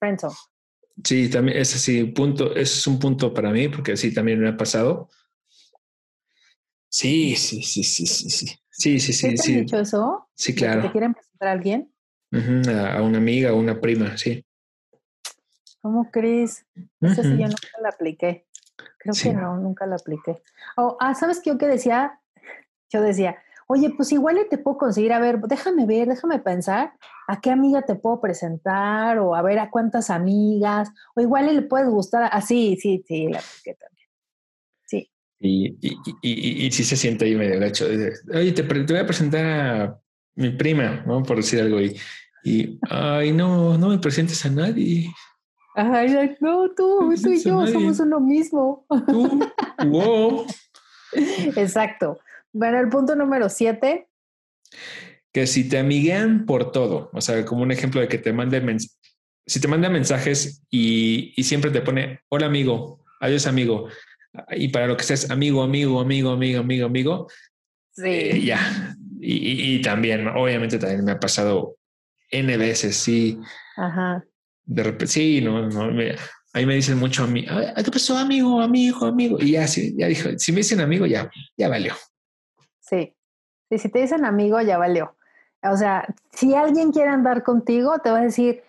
[0.00, 0.34] Friendzone.
[1.04, 4.56] Sí, también es así, punto, es un punto para mí, porque sí, también me ha
[4.56, 5.08] pasado.
[6.88, 8.46] Sí, sí, sí, sí, sí, sí.
[8.70, 9.30] Sí, sí, sí.
[9.30, 9.54] ¿Te sí.
[9.60, 10.28] dicho eso?
[10.34, 10.82] Sí, claro.
[10.82, 11.92] ¿Te quieren presentar a alguien?
[12.32, 14.44] A, una amiga, a una prima, sí.
[15.80, 16.66] ¿Cómo crees?
[17.00, 18.46] Eso sí, yo nunca la apliqué.
[18.98, 20.42] Creo que no, nunca la apliqué.
[20.76, 22.20] Oh, ah, ¿sabes qué yo qué decía?
[22.90, 23.36] Yo decía,
[23.68, 26.94] oye, pues igual te puedo conseguir, a ver, déjame ver, déjame pensar
[27.28, 31.62] a qué amiga te puedo presentar o a ver a cuántas amigas, o igual le
[31.62, 34.08] puedes gustar, así, ah, sí, sí, la apliqué también.
[34.86, 35.10] Sí.
[35.38, 37.84] Y, y, y, y, sí se siente ahí medio gacho.
[38.34, 40.00] Oye, te, te, voy a presentar a
[40.38, 41.22] mi prima, ¿no?
[41.22, 41.80] Por decir algo.
[41.80, 41.96] Y,
[42.44, 45.12] y ay, no, no me presentes a nadie.
[45.74, 48.86] Ay, no, tú, tú y yo somos uno mismo.
[49.08, 49.50] Tú,
[49.86, 50.46] wow.
[51.56, 52.18] Exacto.
[52.52, 54.08] Bueno, el punto número siete.
[55.32, 58.78] Que si te amiguean por todo, o sea, como un ejemplo de que te manden
[59.46, 63.88] si te mandan mensajes y, y, siempre te pone, hola amigo, adiós amigo,
[64.50, 67.28] y para lo que seas amigo, amigo, amigo, amigo, amigo, amigo,
[67.92, 68.02] sí.
[68.04, 68.94] Eh, ya.
[69.20, 71.76] Y, y, también, obviamente también me ha pasado
[72.30, 73.38] N veces, sí.
[73.76, 74.24] Ajá.
[74.64, 76.14] De repente, sí, no, no, me,
[76.52, 79.38] ahí me dicen mucho a mí, ¿qué pasó, amigo, amigo, amigo?
[79.40, 81.94] Y ya, sí, ya dijo, si me dicen amigo, ya, ya valió.
[82.80, 83.14] Sí.
[83.70, 85.16] Sí, si te dicen amigo, ya valió.
[85.62, 88.62] O sea, si alguien quiere andar contigo, te va a decir,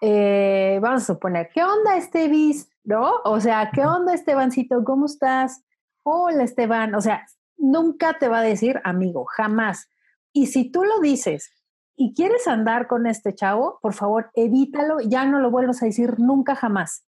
[0.00, 2.68] eh, vamos a suponer, ¿qué onda, Estevis?
[2.84, 3.16] ¿No?
[3.24, 4.84] O sea, ¿qué onda, Estebancito?
[4.84, 5.62] ¿Cómo estás?
[6.04, 6.94] Hola, Esteban.
[6.94, 7.26] O sea,
[7.58, 9.88] nunca te va a decir amigo, jamás.
[10.36, 11.50] Y si tú lo dices
[11.96, 16.18] y quieres andar con este chavo, por favor, evítalo, ya no lo vuelvas a decir
[16.18, 17.06] nunca jamás.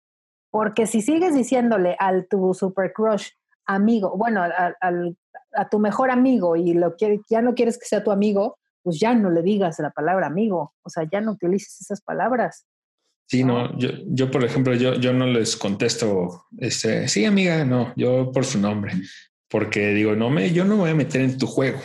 [0.49, 3.31] Porque si sigues diciéndole al tu super crush
[3.67, 6.95] amigo, bueno, a, tu mejor amigo y lo
[7.29, 10.75] ya no quieres que sea tu amigo, pues ya no le digas la palabra amigo,
[10.83, 12.65] o sea, ya no utilices esas palabras.
[13.27, 17.93] Sí, no, yo, yo por ejemplo, yo, yo no les contesto, este, sí, amiga, no,
[17.97, 18.93] yo por su nombre,
[19.49, 21.81] porque digo, no me, yo no me voy a meter en tu juego.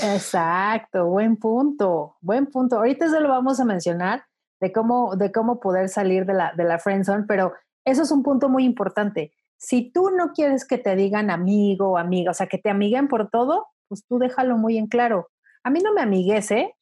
[0.00, 2.76] Exacto, buen punto, buen punto.
[2.76, 4.24] Ahorita se lo vamos a mencionar
[4.60, 7.52] de cómo, de cómo poder salir de la, de la friendzone, pero
[7.84, 9.32] eso es un punto muy importante.
[9.58, 13.08] Si tú no quieres que te digan amigo o amiga, o sea, que te amiguen
[13.08, 15.28] por todo, pues tú déjalo muy en claro.
[15.62, 16.74] A mí no me amigues, ¿eh?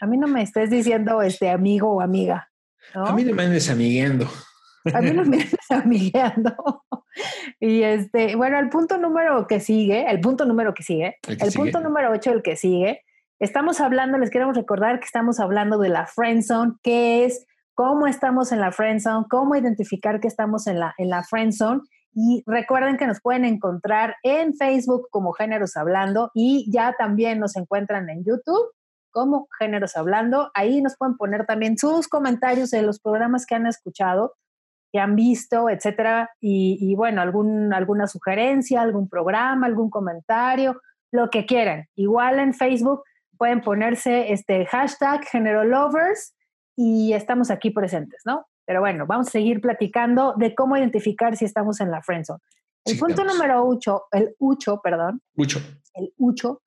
[0.00, 2.50] A mí no me estés diciendo este amigo o amiga.
[2.94, 4.28] A mí no me andes amigueando.
[4.94, 6.84] A mí no me amigueando.
[7.60, 11.80] Y este, bueno, el punto número que sigue, el punto número que sigue, el, punto
[11.80, 13.02] número 8, el que sigue,
[13.38, 18.06] estamos hablando, les queremos recordar que estamos hablando de la friend zone, qué es, cómo
[18.06, 21.80] estamos en la friend zone, cómo identificar que estamos en la, en la friend zone.
[22.14, 27.56] Y recuerden que nos pueden encontrar en Facebook como Géneros Hablando y ya también nos
[27.56, 28.70] encuentran en YouTube
[29.10, 30.50] como Géneros Hablando.
[30.54, 34.34] Ahí nos pueden poner también sus comentarios de los programas que han escuchado
[34.92, 41.46] que han visto, etcétera, y, bueno, algún, alguna sugerencia, algún programa, algún comentario, lo que
[41.46, 41.86] quieran.
[41.96, 43.02] Igual en Facebook
[43.38, 45.22] pueden ponerse este hashtag
[45.64, 46.34] Lovers
[46.76, 48.46] y estamos aquí presentes, ¿no?
[48.66, 52.40] Pero bueno, vamos a seguir platicando de cómo identificar si estamos en la friendzone.
[52.84, 55.22] El punto número 8, el ucho, perdón.
[55.36, 55.60] Ucho.
[55.94, 56.62] El ucho,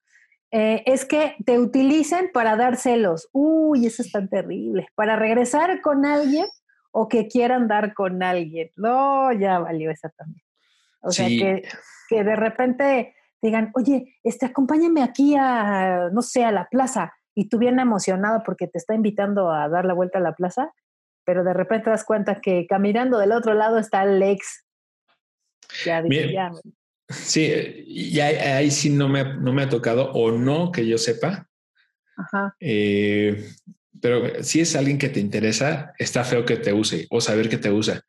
[0.51, 3.29] eh, es que te utilicen para dar celos.
[3.33, 4.87] Uy, eso es tan terrible.
[4.95, 6.45] Para regresar con alguien
[6.97, 8.71] o que quieran dar con alguien.
[8.77, 10.45] No, ya valió esa también.
[11.01, 11.67] O sea, que,
[12.07, 17.13] que de repente digan, oye, este, acompáñame aquí a, no sé, a la plaza.
[17.35, 20.71] Y tú bien emocionado porque te está invitando a dar la vuelta a la plaza,
[21.25, 24.65] pero de repente te das cuenta que caminando del otro lado está el ex.
[25.83, 26.51] Ya, ya.
[27.09, 31.49] Sí, y ahí, sí no me, no me ha tocado, o no que yo sepa.
[32.15, 32.55] Ajá.
[32.61, 33.51] Eh,
[34.01, 37.57] pero si es alguien que te interesa, está feo que te use o saber que
[37.57, 38.01] te usa.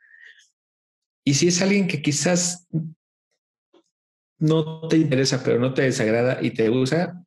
[1.25, 2.67] Y si es alguien que quizás
[4.39, 7.23] no te interesa, pero no te desagrada y te usa,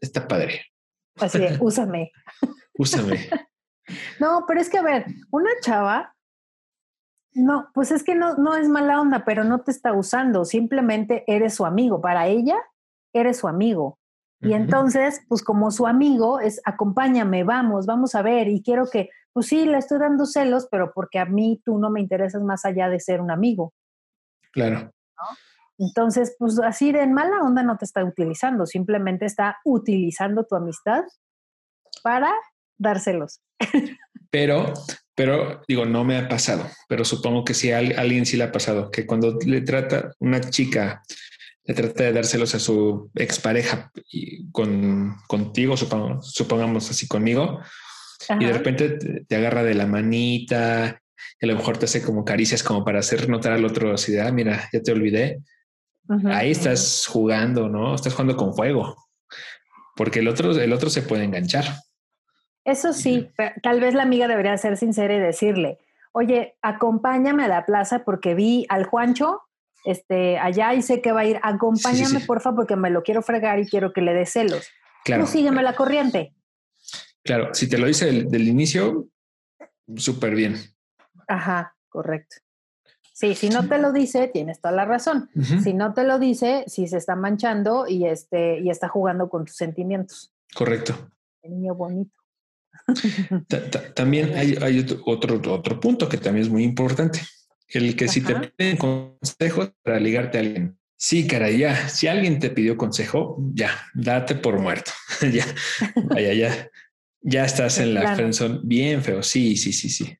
[0.00, 0.66] está padre.
[1.16, 2.12] Así es, úsame.
[2.78, 3.28] úsame.
[4.20, 6.14] no, pero es que a ver, una chava
[7.32, 11.24] No, pues es que no, no es mala onda, pero no te está usando, simplemente
[11.26, 12.00] eres su amigo.
[12.00, 12.56] Para ella,
[13.12, 13.98] eres su amigo.
[14.44, 19.10] Y entonces, pues como su amigo es, acompáñame, vamos, vamos a ver, y quiero que,
[19.32, 22.64] pues sí, le estoy dando celos, pero porque a mí tú no me interesas más
[22.64, 23.72] allá de ser un amigo.
[24.52, 24.92] Claro.
[25.78, 31.02] Entonces, pues así de mala onda no te está utilizando, simplemente está utilizando tu amistad
[32.02, 32.32] para
[32.78, 33.40] dárselos.
[34.30, 34.72] Pero,
[35.14, 38.50] pero digo, no me ha pasado, pero supongo que sí a alguien sí le ha
[38.50, 41.04] pasado, que cuando le trata una chica,
[41.64, 47.60] le trata de dárselos a su expareja y con, contigo, supongamos, supongamos así conmigo,
[48.38, 51.00] y de repente te, agarra de la manita,
[51.40, 54.12] y a lo mejor te hace como caricias como para hacer notar al otro así
[54.12, 55.40] de, ah, mira, ya te olvidé.
[56.26, 57.94] Ahí estás jugando, ¿no?
[57.94, 58.94] Estás jugando con fuego,
[59.96, 61.64] porque el otro, el otro se puede enganchar.
[62.62, 63.30] Eso sí,
[63.62, 65.78] tal vez la amiga debería ser sincera y decirle,
[66.12, 69.40] oye, acompáñame a la plaza porque vi al Juancho
[69.84, 73.60] este, allá y sé que va a ir, acompáñame porfa porque me lo quiero fregar
[73.60, 74.66] y quiero que le dé celos.
[75.04, 75.24] Claro.
[75.24, 76.34] Tú sígueme la corriente.
[77.22, 79.08] Claro, si te lo dice del, inicio,
[79.96, 80.56] súper bien.
[81.28, 82.36] Ajá, correcto.
[83.12, 85.30] Sí, si no te lo dice, tienes toda la razón.
[85.62, 89.44] Si no te lo dice, si se está manchando y, este, y está jugando con
[89.44, 90.32] tus sentimientos.
[90.54, 91.10] Correcto.
[91.42, 92.16] El niño bonito.
[93.94, 97.20] También hay, otro, otro punto que también es muy importante.
[97.74, 100.78] El que si te piden consejos para ligarte a alguien.
[100.96, 101.88] Sí, cara, ya.
[101.88, 104.92] Si alguien te pidió consejo, ya, date por muerto.
[105.32, 105.44] ya,
[106.04, 106.70] vaya, ya,
[107.20, 109.22] ya estás en la friendzone bien feo.
[109.22, 110.16] Sí, sí, sí, sí.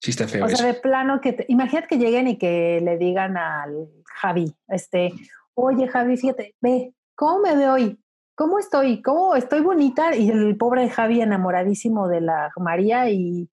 [0.00, 0.44] Sí está feo.
[0.44, 5.12] O sea, de plano que imagínate que lleguen y que le digan al Javi, este,
[5.54, 7.98] oye Javi, fíjate, ve, ¿cómo me veo hoy?
[8.38, 9.02] ¿cómo estoy?
[9.02, 10.14] ¿Cómo estoy bonita?
[10.14, 13.50] Y el pobre Javi enamoradísimo de la María y,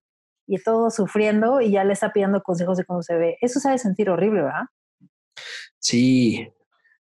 [0.48, 3.38] y todo sufriendo y ya le está pidiendo consejos de cómo se ve.
[3.42, 4.66] Eso de sentir horrible, ¿verdad?
[5.80, 6.48] Sí,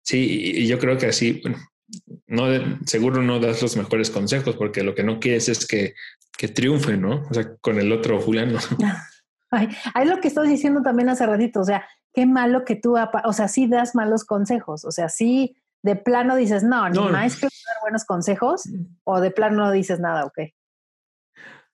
[0.02, 1.42] sí, y yo creo que así,
[2.26, 2.44] no,
[2.86, 5.94] seguro no das los mejores consejos porque lo que no quieres es que,
[6.36, 7.26] que triunfe, ¿no?
[7.30, 8.58] O sea, con el otro Juliano.
[9.50, 9.68] Ay,
[10.02, 13.32] es lo que estoy diciendo también hace ratito, o sea, qué malo que tú, o
[13.32, 17.42] sea, sí das malos consejos, o sea, sí de plano dices, no, ni más que
[17.42, 18.62] dar buenos consejos,
[19.04, 20.38] o de plano no dices nada, ok.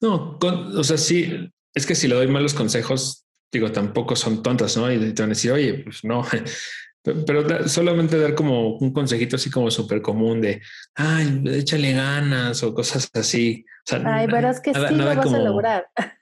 [0.01, 4.77] No, o sea, sí, es que si le doy malos consejos, digo, tampoco son tontas,
[4.77, 4.91] ¿no?
[4.93, 6.25] Y te van a decir, oye, pues no,
[7.03, 10.61] pero solamente dar como un consejito así como súper común de,
[10.95, 13.65] ay, échale ganas o cosas así.
[14.05, 15.87] ay, verás que sí lo vas a lograr.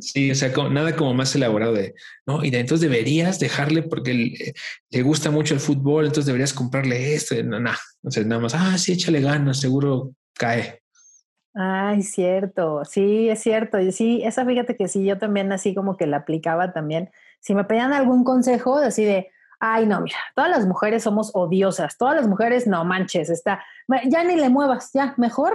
[0.00, 1.94] Sí, o sea, nada como más elaborado de,
[2.26, 4.54] no, y de, entonces deberías dejarle porque
[4.90, 7.70] le, gusta mucho el fútbol, entonces deberías comprarle esto, no, no,
[8.02, 10.83] o sea, nada más, ah, sí, échale ganas, seguro cae.
[11.54, 15.96] Ay, cierto, sí, es cierto, y sí, esa fíjate que sí, yo también así como
[15.96, 20.50] que la aplicaba también, si me pedían algún consejo, así de, ay, no, mira, todas
[20.50, 23.62] las mujeres somos odiosas, todas las mujeres, no manches, está,
[24.06, 25.52] ya ni le muevas, ya, mejor,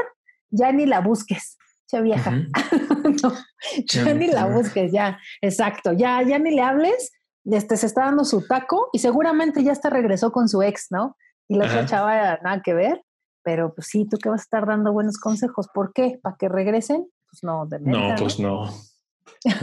[0.50, 1.58] ya ni la busques
[1.90, 2.32] che vieja.
[3.92, 7.12] ya ni la busques, ya, exacto, ya, ya ni le hables,
[7.46, 11.18] este, se está dando su taco y seguramente ya está regresó con su ex, ¿no?
[11.48, 13.04] Y la otra chava nada que ver,
[13.50, 16.20] pero pues sí, tú que vas a estar dando buenos consejos, ¿por qué?
[16.22, 17.10] ¿Para que regresen?
[17.32, 18.70] Pues no, de No, pues no.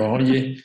[0.01, 0.57] Oye.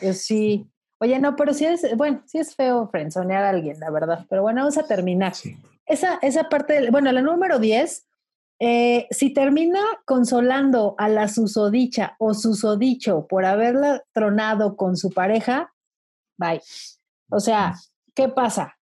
[0.00, 0.70] pues sí.
[1.00, 4.24] Oye, no, pero sí es, bueno, sí es feo frenzonear a alguien, la verdad.
[4.30, 5.32] Pero bueno, vamos a terminar.
[5.84, 8.06] Esa, esa parte, bueno, la número 10
[8.60, 15.74] eh, si termina consolando a la susodicha o susodicho por haberla tronado con su pareja,
[16.36, 16.62] bye.
[17.30, 17.74] O sea,
[18.14, 18.78] ¿qué pasa?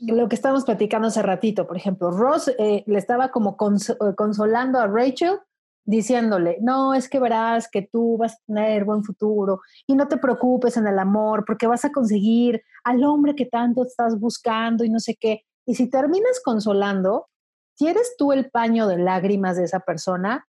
[0.00, 4.80] Lo que estamos platicando hace ratito, por ejemplo, Ross eh, le estaba como eh, consolando
[4.80, 5.38] a Rachel
[5.84, 10.16] diciéndole, no, es que verás que tú vas a tener buen futuro y no te
[10.16, 14.90] preocupes en el amor porque vas a conseguir al hombre que tanto estás buscando y
[14.90, 15.42] no sé qué.
[15.66, 17.28] Y si terminas consolando,
[17.74, 20.48] si eres tú el paño de lágrimas de esa persona,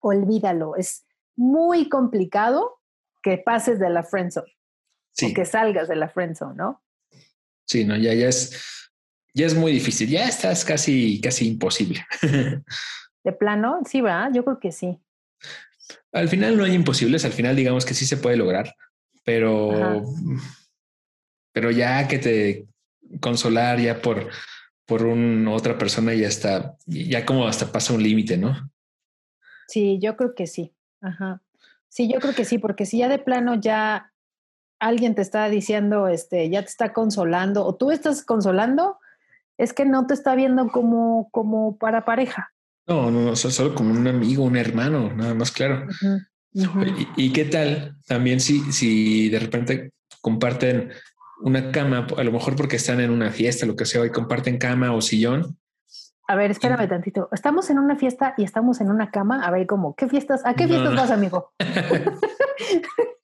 [0.00, 0.76] olvídalo.
[0.76, 2.80] Es muy complicado
[3.22, 4.52] que pases de la friendzone
[5.22, 6.81] o que salgas de la friendzone, ¿no?
[7.72, 8.90] Sí, no, ya, ya es,
[9.32, 10.10] ya es muy difícil.
[10.10, 12.04] Ya estás casi, casi imposible.
[13.24, 13.80] ¿De plano?
[13.88, 14.30] Sí, va.
[14.30, 14.98] Yo creo que sí.
[16.12, 17.24] Al final no hay imposibles.
[17.24, 18.74] Al final, digamos que sí se puede lograr,
[19.24, 20.04] pero,
[21.52, 22.66] pero ya que te
[23.20, 24.28] consolar ya por
[24.84, 28.70] por un, otra persona ya está, ya como hasta pasa un límite, ¿no?
[29.66, 30.74] Sí, yo creo que sí.
[31.00, 31.40] Ajá.
[31.88, 34.11] Sí, yo creo que sí, porque si ya de plano ya
[34.82, 38.98] alguien te está diciendo, este, ya te está consolando, o tú estás consolando,
[39.56, 42.52] es que no te está viendo como, como para pareja.
[42.88, 45.86] No, no, no, solo como un amigo, un hermano, nada más claro.
[47.16, 50.90] ¿Y, qué tal también si, si de repente comparten
[51.42, 54.58] una cama, a lo mejor porque están en una fiesta, lo que sea, y comparten
[54.58, 55.58] cama o sillón?
[56.26, 57.28] A ver, espérame tantito.
[57.30, 59.44] Estamos en una fiesta y estamos en una cama.
[59.44, 59.94] A ver, ¿cómo?
[59.94, 60.42] ¿Qué fiestas?
[60.44, 61.52] ¿A qué fiestas vas, amigo?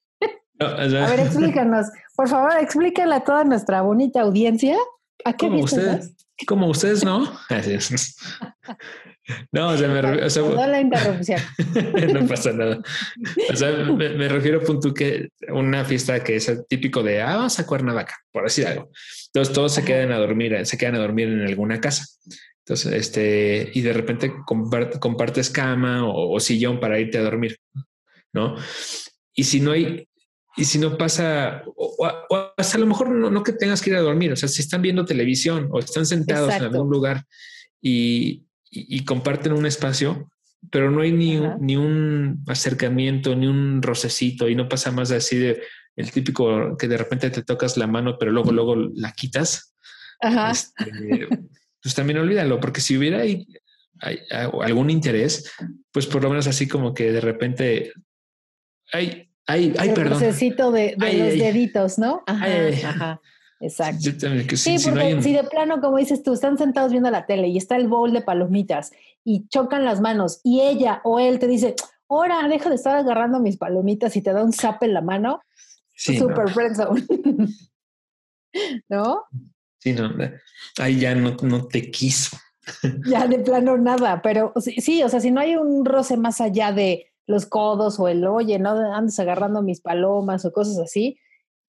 [0.61, 1.87] a ver, explícanos.
[2.17, 4.77] Por favor, explíquenle a toda nuestra bonita audiencia.
[5.25, 7.29] ¿A qué fiestas ustedes, Como ustedes, ¿no?
[9.53, 10.67] No, o sea, me refiero.
[10.67, 11.41] la interrupción.
[12.15, 12.81] no pasa nada.
[13.53, 17.59] O sea, me, refiero a punto que una fiesta que es típico de ah, vamos
[17.59, 18.91] a Cuernavaca, por decir algo.
[19.27, 22.07] Entonces todos se quedan a dormir, se quedan a dormir en alguna casa.
[22.65, 27.59] Entonces, este, y de repente compartes cama o, sillón para irte a dormir,
[28.33, 28.57] ¿no?
[29.35, 30.08] Y si no hay,
[30.59, 34.01] y si no pasa, o, hasta a lo mejor no, que tengas que ir a
[34.01, 37.25] dormir, o sea, si están viendo televisión o están sentados en algún lugar
[37.81, 40.29] y, y, comparten un espacio,
[40.71, 45.39] pero no hay ni, ni un acercamiento, ni un rocecito y no pasa más así
[45.39, 45.63] de
[45.97, 49.75] el típico que de repente te tocas la mano, pero luego, luego la quitas.
[50.21, 50.51] Ajá.
[50.51, 51.29] Este,
[51.83, 53.47] pues también olvídalo, porque si hubiera hay,
[54.61, 55.53] algún interés,
[55.91, 57.93] pues por lo menos así como que de repente
[58.93, 60.21] hay, hay, hay, perdón.
[60.21, 62.23] Rocecito de, de los deditos, ¿no?
[62.27, 62.47] Ajá.
[62.87, 63.21] ajá.
[63.61, 63.99] Exacto.
[64.57, 67.77] sí, porque si, de plano, como dices tú, están sentados viendo la tele y está
[67.77, 68.93] el bowl de palomitas
[69.25, 71.75] y chocan las manos y ella o él te dice,
[72.09, 75.43] ahora deja de estar agarrando mis palomitas y te da un zap en la mano,
[75.95, 76.47] super
[76.77, 76.95] no.
[78.89, 79.25] ¿No?
[79.81, 80.11] Sí, no,
[80.79, 82.37] ahí ya no, no te quiso.
[83.07, 86.71] ya de plano nada, pero sí, o sea, si no hay un roce más allá
[86.71, 91.21] de los codos o el, oye, no andes agarrando mis palomas o cosas así,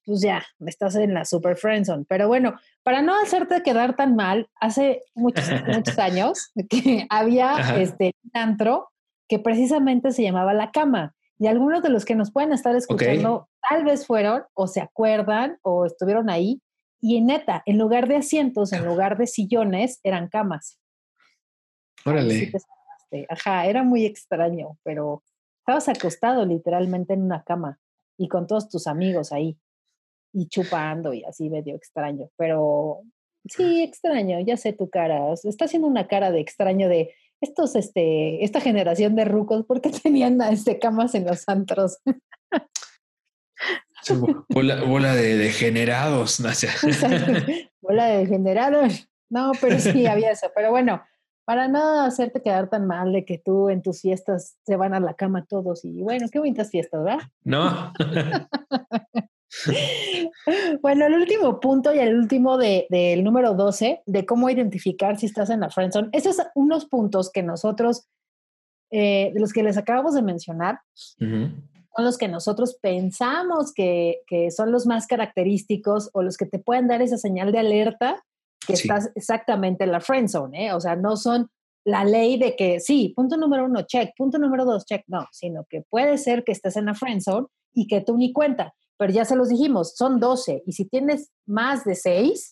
[0.05, 2.05] pues ya, estás en la super friendzone.
[2.07, 8.15] Pero bueno, para no hacerte quedar tan mal, hace muchos, muchos años que había este
[8.33, 8.89] antro
[9.27, 11.13] que precisamente se llamaba La Cama.
[11.37, 15.57] Y algunos de los que nos pueden estar escuchando tal vez fueron o se acuerdan
[15.61, 16.61] o estuvieron ahí.
[17.01, 20.79] Y neta, en lugar de asientos, en lugar de sillones, eran camas.
[22.05, 22.51] Órale.
[23.29, 25.23] Ajá, era muy extraño, pero
[25.69, 27.79] estabas acostado literalmente en una cama
[28.17, 29.55] y con todos tus amigos ahí
[30.33, 33.01] y chupando y así medio extraño, pero
[33.45, 38.43] sí, extraño, ya sé tu cara, está haciendo una cara de extraño de estos, este,
[38.43, 41.99] esta generación de rucos, ¿por qué tenían este, camas en los antros?
[44.49, 46.49] bola, bola de degenerados, ¿no?
[47.81, 49.07] bola de degenerados.
[49.29, 50.47] No, pero sí había eso.
[50.55, 51.03] Pero bueno,
[51.49, 54.99] para no hacerte quedar tan mal de que tú en tus fiestas se van a
[54.99, 57.23] la cama todos y bueno, qué bonitas fiestas, ¿verdad?
[57.43, 57.91] No.
[60.83, 65.25] bueno, el último punto y el último del de, número 12, de cómo identificar si
[65.25, 68.07] estás en la friendzone, esos son unos puntos que nosotros,
[68.91, 70.81] eh, de los que les acabamos de mencionar,
[71.17, 71.63] son
[71.97, 76.87] los que nosotros pensamos que, que, son los más característicos o los que te pueden
[76.87, 78.23] dar esa señal de alerta
[78.65, 80.73] que estás exactamente en la friendzone, ¿eh?
[80.73, 81.49] O sea, no son
[81.85, 85.65] la ley de que sí, punto número uno, check, punto número dos, check, no, sino
[85.69, 89.23] que puede ser que estés en la friendzone y que tú ni cuenta pero ya
[89.23, 90.63] se los dijimos, son 12.
[90.65, 92.51] Y si tienes más de 6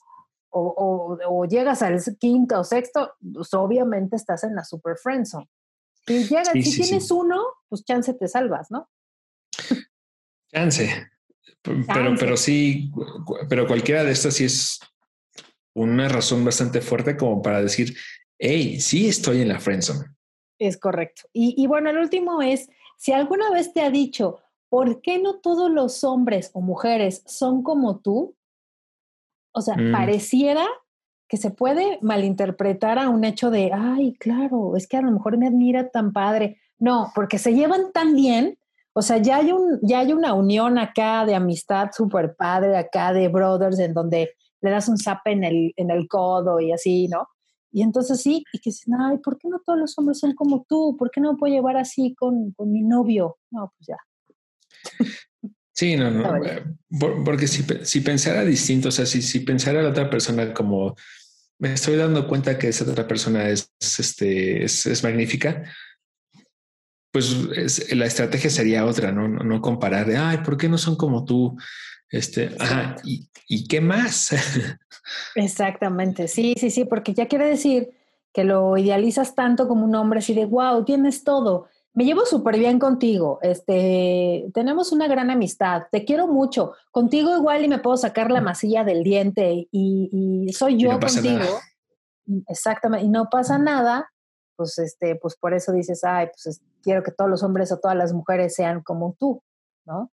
[0.49, 5.49] o, llegas al quinto o sexto, pues obviamente estás en la super friendzone.
[6.08, 8.89] Si, llegas, si tienes uno, pues chance te salvas, ¿no?
[10.49, 11.10] Chance.
[11.62, 12.93] Pero, pero sí,
[13.49, 14.80] pero cualquiera de estas sí es
[15.78, 17.95] una razón bastante fuerte como para decir,
[18.39, 20.05] hey, sí estoy en la friendzone.
[20.59, 21.23] Es correcto.
[21.34, 22.67] Y, y bueno, el último es,
[22.97, 27.61] si alguna vez te ha dicho, ¿por qué no todos los hombres o mujeres son
[27.61, 28.36] como tú?
[29.53, 29.91] O sea, mm.
[29.91, 30.65] pareciera
[31.28, 35.38] que se puede malinterpretar a un hecho de, ay, claro, es que a lo mejor
[35.38, 36.59] me admira tan padre.
[36.80, 38.57] No, porque se llevan tan bien,
[38.93, 43.13] o sea, ya hay, un, ya hay una unión acá de amistad súper padre, acá
[43.13, 44.32] de brothers, en donde
[44.62, 47.28] le das un zap en el, en el codo y así, ¿no?
[47.72, 50.66] Y entonces sí, y que dicen, ay, ¿por qué no todos los hombres son como
[50.68, 50.95] tú?
[50.97, 53.38] ¿Por qué no me puedo llevar así con, con mi novio?
[53.51, 53.97] No, pues ya,
[55.74, 56.43] Sí, no, no.
[56.43, 56.64] Eh,
[57.24, 60.95] porque si, si pensara distinto, o sea, si, si pensara la otra persona como
[61.60, 65.64] me estoy dando cuenta que esa otra persona es, este, es, magnífica,
[67.12, 67.36] pues
[67.91, 69.28] la estrategia sería otra, ¿no?
[69.28, 69.62] ¿no?
[69.62, 71.58] comparar de, ay, ¿por qué no son como tú?
[72.10, 74.30] Este, ajá, ¿y, ¿y qué más?
[75.36, 77.89] Exactamente, sí, sí, sí, porque ya quiere decir
[78.34, 82.60] que lo idealizas tanto como un hombre así de, wow, tienes todo me llevo súper
[82.60, 87.97] bien contigo, este, tenemos una gran amistad, te quiero mucho, contigo igual y me puedo
[87.97, 91.43] sacar la masilla del diente y, soy yo contigo.
[92.47, 94.12] Exactamente, y no pasa nada,
[94.55, 97.97] pues, este, pues por eso dices, ay, pues quiero que todos los hombres o todas
[97.97, 99.41] las mujeres sean como tú,
[99.84, 100.12] ¿no?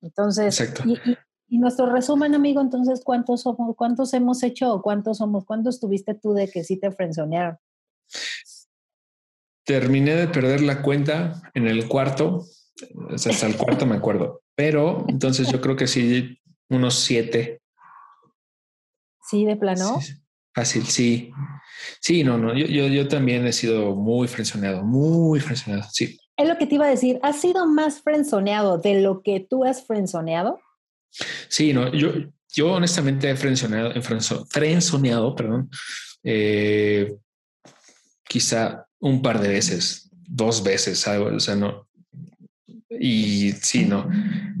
[0.00, 1.18] Entonces, y, y,
[1.56, 6.34] nuestro resumen, amigo, entonces, ¿cuántos somos, cuántos hemos hecho o cuántos somos, cuántos tuviste tú
[6.34, 7.56] de que sí te frenzonearon?
[9.64, 12.44] Terminé de perder la cuenta en el cuarto,
[13.10, 16.38] hasta el cuarto me acuerdo, pero entonces yo creo que sí,
[16.68, 17.62] unos siete.
[19.22, 20.00] Sí, de plano.
[20.54, 21.30] fácil, sí.
[22.00, 26.18] Sí, no, no, yo, yo, yo también he sido muy frenzoneado, muy frenzoneado, sí.
[26.36, 29.64] Es lo que te iba a decir, ¿has sido más frenzoneado de lo que tú
[29.64, 30.60] has frenzoneado?
[31.48, 32.12] Sí, no, yo,
[32.54, 35.70] yo honestamente he frenzoneado, frenzoneado, perdón,
[36.22, 37.16] eh,
[38.24, 41.88] quizá un par de veces, dos veces, o sea, no.
[42.90, 44.08] Y sí, no,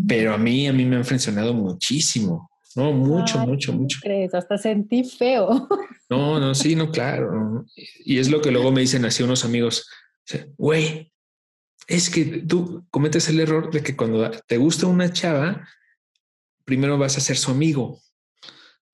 [0.06, 3.98] pero a mí, a mí me han frencionado muchísimo, no, mucho, mucho, mucho.
[4.02, 4.34] Crees?
[4.34, 5.68] Hasta sentí feo.
[6.10, 7.66] No, no, sí, no, claro.
[8.04, 9.86] Y es lo que luego me dicen así unos amigos,
[10.56, 11.12] güey,
[11.86, 15.68] es que tú cometes el error de que cuando te gusta una chava,
[16.68, 17.98] primero vas a ser su amigo.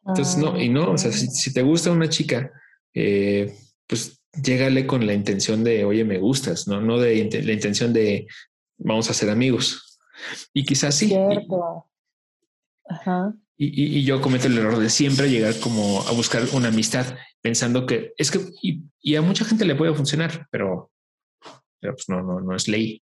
[0.06, 2.52] Entonces, no, y no, o sea, si, te gusta una chica,
[2.94, 3.52] eh,
[3.88, 8.28] pues llégale con la intención de, oye, me gustas, no, no de la intención de
[8.78, 9.98] vamos a ser amigos.
[10.52, 11.12] Y quizás sí.
[12.88, 13.34] Ajá.
[13.56, 18.12] Y, yo cometo el error de siempre llegar como a buscar una amistad pensando que
[18.16, 18.38] es que
[19.02, 20.92] y, a mucha gente le puede funcionar, pero,
[21.80, 23.02] pero pues no, no, no es ley.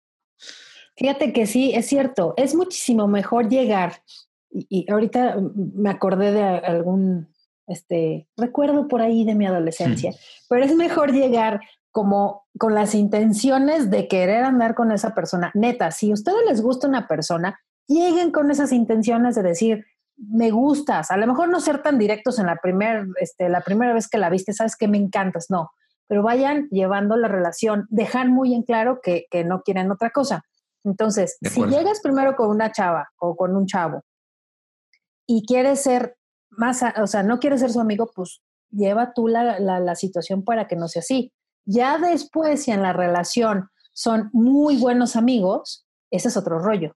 [0.95, 4.03] Fíjate que sí, es cierto, es muchísimo mejor llegar
[4.51, 7.27] y, ahorita me acordé de algún
[7.67, 10.11] este recuerdo por ahí de mi adolescencia,
[10.49, 15.51] pero es mejor llegar como con las intenciones de querer andar con esa persona.
[15.53, 19.85] Neta, si a ustedes les gusta una persona, lleguen con esas intenciones de decir,
[20.17, 23.93] me gustas, a lo mejor no ser tan directos en la, primer, este, la primera
[23.93, 25.71] vez que la viste, sabes que me encantas, no,
[26.07, 30.43] pero vayan llevando la relación, dejar muy en claro que, no quieren otra cosa.
[30.83, 34.03] Entonces, si llegas primero con una chava o con un chavo
[35.31, 36.17] y quieres ser
[36.49, 40.67] más, o sea, no quieres ser su amigo, pues lleva tú la, la situación para
[40.67, 41.31] que no sea así.
[41.65, 46.95] Ya después, si en la relación son muy buenos amigos, ese es otro rollo.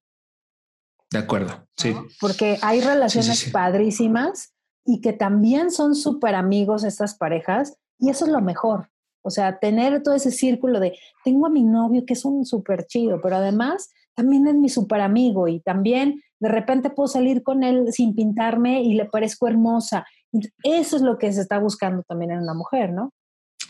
[1.11, 1.95] De acuerdo, sí.
[2.19, 8.31] Porque hay relaciones padrísimas y que también son súper amigos estas parejas y eso es
[8.31, 8.89] lo mejor.
[9.21, 12.87] O sea, tener todo ese círculo de, tengo a mi novio que es un súper
[12.87, 17.63] chido, pero además también es mi súper amigo y también de repente puedo salir con
[17.63, 20.05] él sin pintarme y le parezco hermosa.
[20.63, 23.13] Eso es lo que se está buscando también en una mujer, ¿no?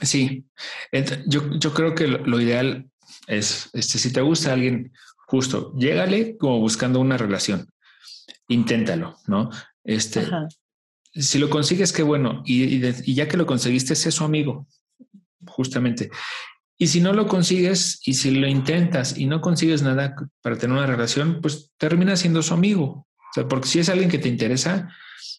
[0.02, 0.46] Sí,
[1.28, 2.90] yo, yo creo que lo, ideal
[3.28, 4.92] es, este, si te gusta alguien,
[5.28, 7.70] justo, llégale como buscando una relación.
[8.48, 9.50] Inténtalo, ¿no?
[9.84, 10.28] Este,
[11.14, 12.42] si lo consigues, qué bueno.
[12.46, 12.80] Y,
[13.14, 14.68] ya que lo conseguiste, sé su amigo,
[15.46, 16.10] justamente.
[16.78, 20.76] Y si no lo consigues y si lo intentas y no consigues nada para tener
[20.76, 23.08] una relación, pues termina siendo su amigo.
[23.34, 24.90] O sea, porque si es alguien que te interesa,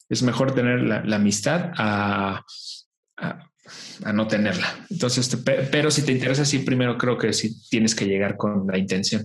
[0.08, 2.44] es mejor tener la, amistad a,
[3.16, 4.86] a, no tenerla.
[4.90, 5.36] Entonces,
[5.70, 9.22] pero si te interesa, sí, primero creo que sí tienes que llegar con la intención.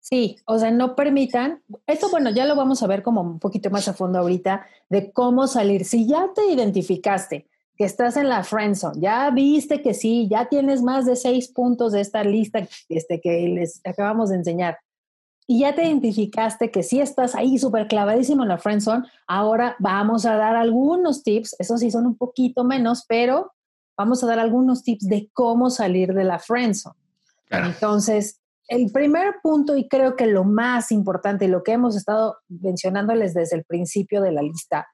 [0.00, 3.68] Sí, o sea, no permitan, esto bueno, ya lo vamos a ver como un poquito
[3.68, 5.84] más a fondo ahorita, de cómo salir.
[5.84, 7.46] Si ya te identificaste
[7.78, 11.92] que estás en la friendzone, ya viste que sí, ya tienes más de seis puntos
[11.92, 14.78] de esta lista este, que les acabamos de enseñar,
[15.46, 20.26] y ya te identificaste que sí estás ahí súper clavadísimo en la friendzone, ahora vamos
[20.26, 23.52] a dar algunos tips, esos sí son un poquito menos, pero
[23.96, 26.96] vamos a dar algunos tips de cómo salir de la friendzone.
[27.50, 32.36] Entonces, el primer punto y creo que lo más importante y lo que hemos estado
[32.48, 34.86] mencionándoles desde el principio de la lista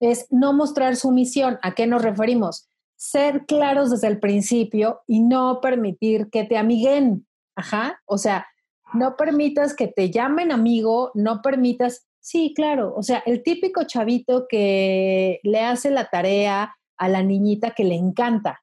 [0.00, 1.58] es no mostrar sumisión.
[1.62, 2.68] ¿A qué nos referimos?
[2.96, 7.26] Ser claros desde el principio y no permitir que te amiguen.
[7.56, 8.00] Ajá.
[8.06, 8.46] O sea,
[8.94, 14.46] no permitas que te llamen amigo, no permitas, sí, claro, o sea, el típico chavito
[14.48, 18.60] que le hace la tarea a la niñita que le encanta.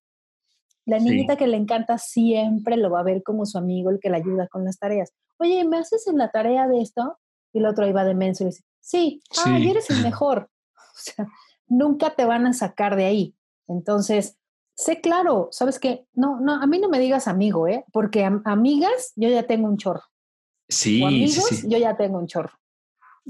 [0.85, 4.09] La niñita que le encanta siempre lo va a ver como su amigo, el que
[4.09, 5.13] le ayuda con las tareas.
[5.37, 7.17] Oye, ¿me haces en la tarea de esto?
[7.53, 10.49] Y el otro iba de menso y dice, sí, ay, eres el mejor.
[11.01, 11.27] O sea,
[11.67, 13.35] nunca te van a sacar de ahí.
[13.67, 14.37] Entonces,
[14.75, 16.05] sé claro, ¿sabes qué?
[16.13, 17.85] No, no, a mí no me digas amigo, ¿eh?
[17.91, 20.03] Porque amigas yo ya tengo un chorro.
[20.67, 22.51] Sí, amigos, sí, yo ya tengo un chorro.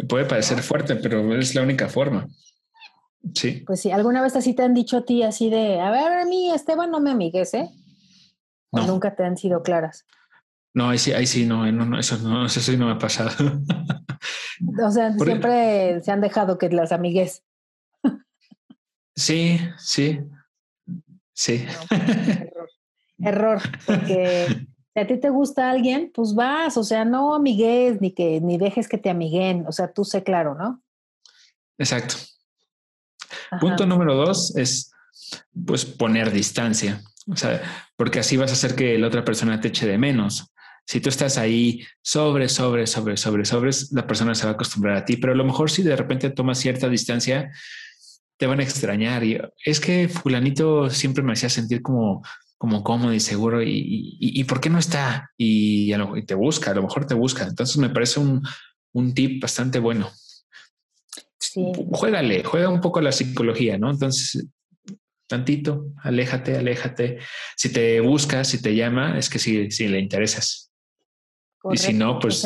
[0.08, 2.28] Puede parecer fuerte, pero es la única forma.
[3.34, 3.64] Sí.
[3.66, 6.26] Pues sí, ¿alguna vez así te han dicho a ti así de, a ver, a
[6.26, 7.70] mí, Esteban, no me amigues, ¿eh?
[8.72, 8.88] No.
[8.88, 10.06] nunca te han sido claras?
[10.74, 13.32] No, ahí sí, ahí sí, no, no, eso no, eso sí no me ha pasado.
[14.86, 17.44] o sea, siempre se han dejado que las amigues.
[19.22, 20.20] Sí, sí,
[21.34, 21.66] sí.
[21.90, 22.00] Pues,
[23.20, 24.48] error, porque
[24.94, 28.58] si a ti te gusta alguien, pues vas, o sea, no amigues ni que ni
[28.58, 30.82] dejes que te amiguen, o sea, tú sé claro, ¿no?
[31.78, 32.16] Exacto.
[33.60, 34.92] Punto número dos es,
[35.66, 37.62] pues, poner distancia, o sea,
[37.96, 40.52] porque así vas a hacer que la otra persona te eche de menos.
[40.86, 44.98] Si tú estás ahí sobre, sobre, sobre, sobre, sobre, la persona se va a acostumbrar
[44.98, 47.52] a ti, pero a lo mejor si de repente tomas cierta distancia,
[48.42, 49.24] te van a extrañar.
[49.24, 52.24] Y es que fulanito siempre me hacía sentir como,
[52.58, 56.74] como cómodo y seguro y, y, por qué no está y, y, te busca, a
[56.74, 57.44] lo mejor te busca.
[57.44, 58.42] Entonces me parece un,
[58.94, 60.10] un tip bastante bueno.
[61.38, 61.72] Sí.
[61.92, 63.92] Juégale, juega un poco la psicología, ¿no?
[63.92, 64.48] Entonces,
[65.28, 67.20] tantito, aléjate, aléjate.
[67.56, 70.72] Si te busca, si te llama, es que si, si le interesas.
[71.72, 72.42] Y si no, pues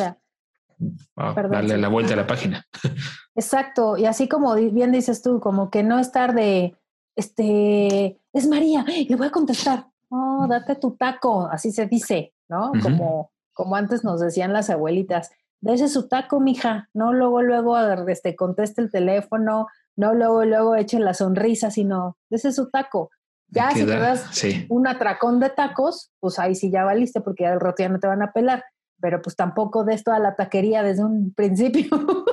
[1.16, 2.68] darle la vuelta a la página.
[3.36, 3.98] Exacto.
[3.98, 6.76] Y así como bien dices tú, como que no estar de,
[7.16, 9.88] este, es María, le voy a contestar.
[10.10, 12.72] No, date tu taco, así se dice, ¿no?
[12.82, 17.78] Como, como antes nos decían las abuelitas, dese su taco, mija, no luego, luego,
[18.08, 23.10] este, conteste el teléfono, no luego, luego eche la sonrisa, sino dese su taco.
[23.48, 24.26] Ya si te das
[24.70, 28.00] un atracón de tacos, pues ahí sí ya valiste porque ya el rato ya no
[28.00, 28.64] te van a pelar
[29.00, 31.86] pero pues tampoco des toda la taquería desde un principio.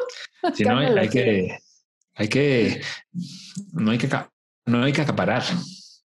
[0.55, 1.57] Sí, no, hay que,
[2.17, 2.81] hay que,
[3.75, 4.09] no hay que,
[4.67, 5.45] no hay que acaparar.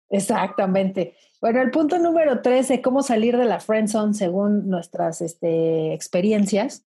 [0.09, 1.17] Exactamente.
[1.43, 6.87] Bueno, el punto número 13, cómo salir de la friendzone según nuestras este, experiencias,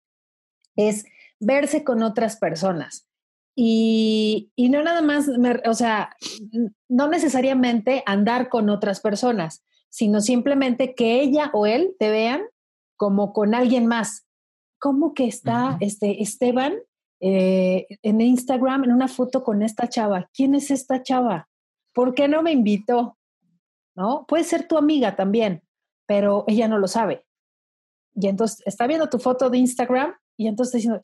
[0.74, 1.04] es
[1.38, 3.06] verse con otras personas.
[3.54, 5.28] Y, y no nada más,
[5.66, 6.16] o sea,
[6.88, 12.42] no necesariamente andar con otras personas, sino simplemente que ella o él te vean
[12.96, 14.26] como con alguien más.
[14.78, 16.74] ¿Cómo que está este Esteban
[17.20, 20.28] eh, en Instagram en una foto con esta chava?
[20.34, 21.48] ¿Quién es esta chava?
[21.92, 23.16] ¿Por qué no me invitó?
[23.96, 24.24] ¿No?
[24.26, 25.62] Puede ser tu amiga también,
[26.06, 27.24] pero ella no lo sabe.
[28.14, 31.00] Y entonces está viendo tu foto de Instagram y entonces diciendo,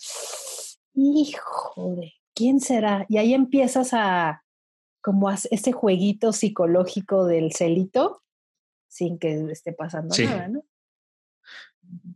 [0.94, 3.06] hijo de, ¿quién será?
[3.08, 4.44] Y ahí empiezas a,
[5.00, 8.22] como ese jueguito psicológico del celito
[8.88, 10.64] sin que esté pasando nada, ¿no?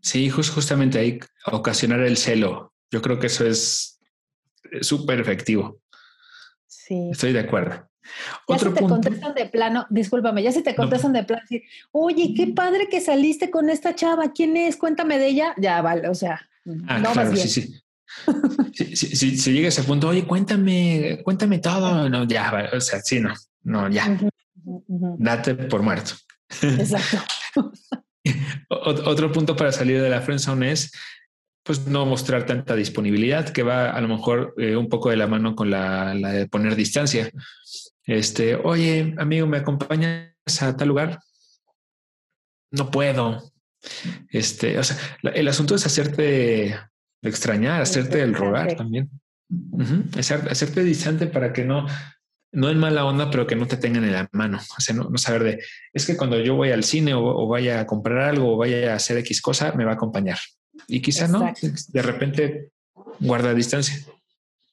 [0.04, 2.74] Sí, justamente ahí ocasionar el celo.
[2.90, 3.98] Yo creo que eso es
[4.82, 5.80] súper efectivo.
[6.66, 7.08] Sí.
[7.10, 7.88] Estoy de acuerdo.
[8.02, 11.62] Ya Otro si te contestan de plano, discúlpame, ya si te contestan de plano, decir,
[11.90, 14.76] oye, qué padre que saliste con esta chava, ¿quién es?
[14.76, 15.54] Cuéntame de ella.
[15.56, 16.50] Ya vale, o sea,
[16.86, 17.74] ah, no claro, sí, sí.
[18.94, 23.20] si, si, llega a ese punto, oye, cuéntame, cuéntame todo, no, ya, o sea, sí,
[23.20, 23.32] no,
[23.62, 24.18] no, ya.
[25.18, 26.12] Date por muerto.
[26.60, 27.24] Exacto.
[28.68, 30.92] Otro punto para salir de la friendzone es
[31.64, 35.26] pues no mostrar tanta disponibilidad que va a lo mejor eh, un poco de la
[35.26, 37.30] mano con la, de poner distancia.
[38.04, 41.20] Este, oye, amigo, ¿me acompañas a tal lugar?
[42.70, 43.50] No puedo.
[44.28, 46.78] Este, o sea, el asunto es hacerte
[47.22, 49.08] extrañar, hacerte el rogar también.
[50.18, 51.86] hacerte distante para que no,
[52.54, 54.58] no en mala onda, pero que no te tengan en la mano.
[54.76, 57.86] O sea, no, saber de, es que cuando yo voy al cine o, vaya a
[57.86, 60.38] comprar algo o vaya a hacer X cosa, me va a acompañar.
[60.86, 61.52] Y quizá no,
[61.88, 62.70] de repente
[63.20, 63.96] guarda distancia.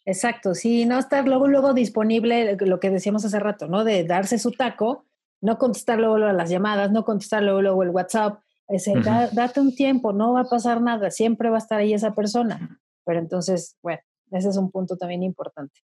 [0.05, 3.83] Exacto, sí, no estar luego, luego disponible, lo que decíamos hace rato, ¿no?
[3.83, 5.05] De darse su taco,
[5.41, 8.93] no contestar luego, luego las llamadas, no contestar luego, luego el WhatsApp, ese,
[9.33, 12.79] date un tiempo, no va a pasar nada, siempre va a estar ahí esa persona.
[13.05, 14.01] Pero entonces, bueno,
[14.31, 15.81] ese es un punto también importante.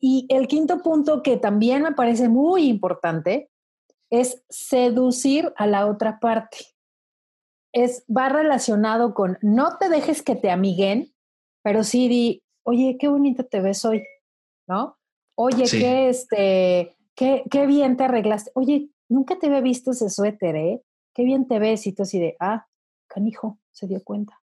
[0.00, 3.50] Y el quinto punto que también me parece muy importante
[4.10, 6.58] es seducir a la otra parte.
[7.72, 11.12] Es, va relacionado con no te dejes que te amiguen,
[11.62, 14.04] pero sí di, oye, qué bonita te ves hoy,
[14.68, 14.96] ¿no?
[15.34, 18.50] Oye, qué, este, qué, qué bien te arreglaste.
[18.54, 20.82] Oye, nunca te había visto ese suéter, ¿eh?
[21.14, 21.86] Qué bien te ves.
[21.86, 22.66] Y tú así de, ah,
[23.06, 24.40] canijo, se dio cuenta.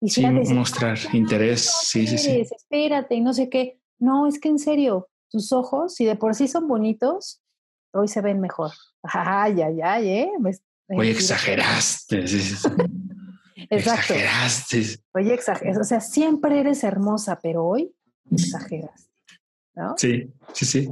[0.00, 2.40] Y sí, mostrar interés, sí, sí, sí.
[2.40, 3.80] Espérate, y no sé qué.
[3.98, 7.42] No, es que en serio, tus ojos, si de por sí son bonitos,
[7.92, 8.72] hoy se ven mejor.
[9.02, 10.32] Ay, ay, ay, ¿eh?
[10.88, 12.18] Oye, exageraste.
[13.68, 14.14] Exacto.
[14.14, 15.00] Exageraste.
[15.14, 15.80] Oye, exageraste.
[15.80, 17.92] O sea, siempre eres hermosa, pero hoy
[18.30, 19.10] exageraste.
[19.74, 19.94] ¿no?
[19.96, 20.90] Sí, sí, sí.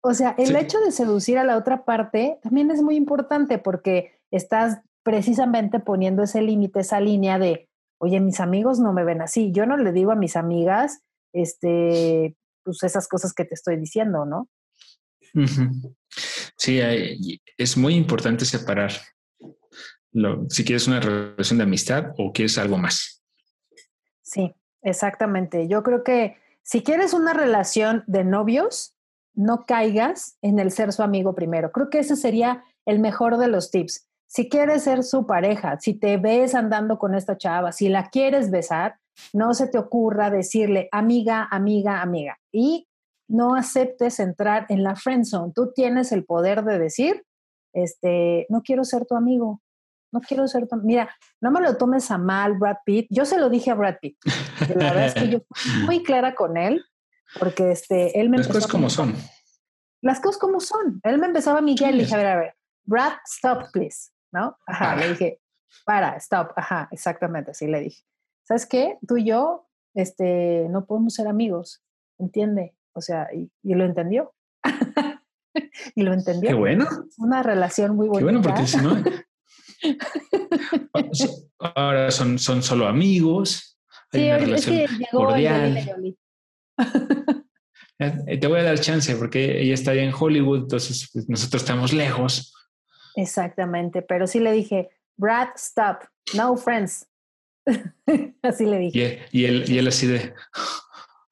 [0.00, 4.20] O sea, el hecho de seducir a la otra parte también es muy importante porque
[4.30, 7.68] estás precisamente poniendo ese límite, esa línea de,
[7.98, 9.52] oye, mis amigos no me ven así.
[9.52, 11.02] Yo no le digo a mis amigas,
[11.36, 14.48] este, pues esas cosas que te estoy diciendo, ¿no?
[16.56, 16.80] Sí,
[17.58, 18.92] es muy importante separar
[20.48, 23.22] si quieres una relación de amistad o quieres algo más.
[24.22, 25.68] Sí, exactamente.
[25.68, 28.96] Yo creo que si quieres una relación de novios,
[29.34, 31.70] no caigas en el ser su amigo primero.
[31.70, 34.08] Creo que ese sería el mejor de los tips.
[34.28, 38.50] si quieres ser su pareja, si te ves andando con esta chava, si la quieres
[38.50, 38.98] besar,
[39.32, 42.38] no se te ocurra decirle amiga, amiga, amiga.
[42.52, 42.88] Y
[43.28, 45.52] no aceptes entrar en la friend zone.
[45.54, 47.24] Tú tienes el poder de decir,
[47.72, 49.60] este, no quiero ser tu amigo,
[50.12, 51.10] no quiero ser tu Mira,
[51.40, 53.06] no me lo tomes a mal, Brad Pitt.
[53.10, 54.16] Yo se lo dije a Brad Pitt.
[54.74, 56.84] La verdad es que yo fui muy clara con él,
[57.38, 58.38] porque este, él me...
[58.38, 59.14] Las cosas como son.
[60.02, 61.00] Las cosas como son.
[61.02, 62.54] Él me empezaba a Miguel y le dije, a ver, a ver,
[62.84, 64.56] Brad, stop, please, ¿no?
[64.66, 65.40] Ajá, le dije,
[65.84, 68.02] para, stop, ajá, exactamente, así le dije.
[68.46, 68.96] ¿Sabes qué?
[69.06, 71.82] Tú y yo, este, no podemos ser amigos,
[72.18, 72.76] ¿entiende?
[72.92, 74.34] O sea, y, lo entendió.
[75.96, 76.50] y lo entendió.
[76.50, 76.86] Qué bueno.
[77.18, 78.18] Una relación muy bonita.
[78.18, 79.02] Qué bueno, porque si no.
[81.74, 83.78] ahora son, son solo amigos.
[84.12, 86.16] Hay sí, una relación es que llegó cordial.
[87.98, 91.62] Eh, te voy a dar chance porque ella está allá en Hollywood, entonces pues, nosotros
[91.62, 92.52] estamos lejos.
[93.14, 96.02] Exactamente, pero sí le dije, Brad, stop,
[96.34, 97.08] no friends.
[98.42, 99.20] así le dije.
[99.32, 100.34] Y él, y él así de,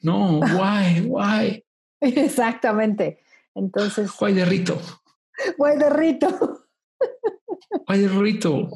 [0.01, 1.65] no, why, why.
[2.01, 3.21] Exactamente.
[3.55, 4.11] Entonces.
[4.21, 4.79] Why de Rito.
[5.59, 6.67] Why de Rito.
[7.89, 8.69] Why de Rito.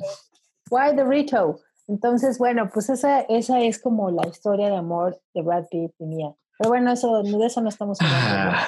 [0.71, 1.61] Why de Rito.
[1.87, 6.05] Entonces, bueno, pues esa, esa es como la historia de amor de Brad Pitt y
[6.05, 6.35] mía.
[6.59, 8.59] Pero bueno, eso, de eso no estamos hablando.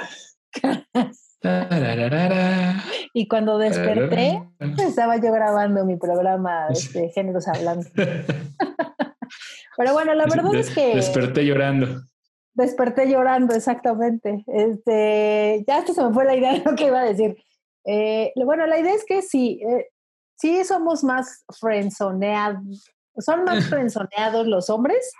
[0.62, 1.12] Ah.
[3.14, 4.42] y cuando desperté,
[4.78, 7.88] estaba yo grabando mi programa de este, Géneros Hablando.
[9.80, 10.94] Pero bueno, la verdad es que...
[10.94, 12.02] Desperté llorando.
[12.52, 14.44] Desperté llorando, exactamente.
[14.46, 17.42] Este, ya hasta se me fue la idea de lo que iba a decir.
[17.86, 19.86] Eh, bueno, la idea es que sí, eh,
[20.36, 25.12] sí somos más frenzoneados, son más frenzoneados los hombres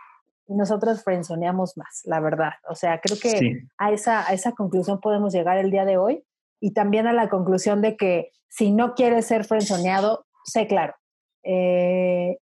[0.47, 2.53] y nosotros frenzoneamos más, la verdad.
[2.69, 6.23] O sea, creo que a, esa, a esa conclusión podemos llegar el día de hoy
[6.61, 10.95] y también a la conclusión de que si no quieres ser frenzoneado, sé claro.
[11.45, 12.37] Eh,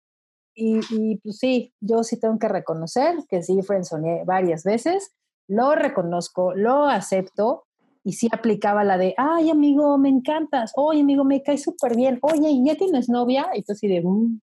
[0.60, 5.14] y, pues sí, yo sí tengo que reconocer que sí frenzoneé varias veces,
[5.48, 7.66] lo reconozco, lo acepto
[8.04, 12.18] y sí aplicaba la de, ay amigo, me encantas, oye amigo, me caes súper bien,
[12.22, 13.50] oye, ¿ya tienes novia?
[13.54, 14.40] Y tú así de, mm",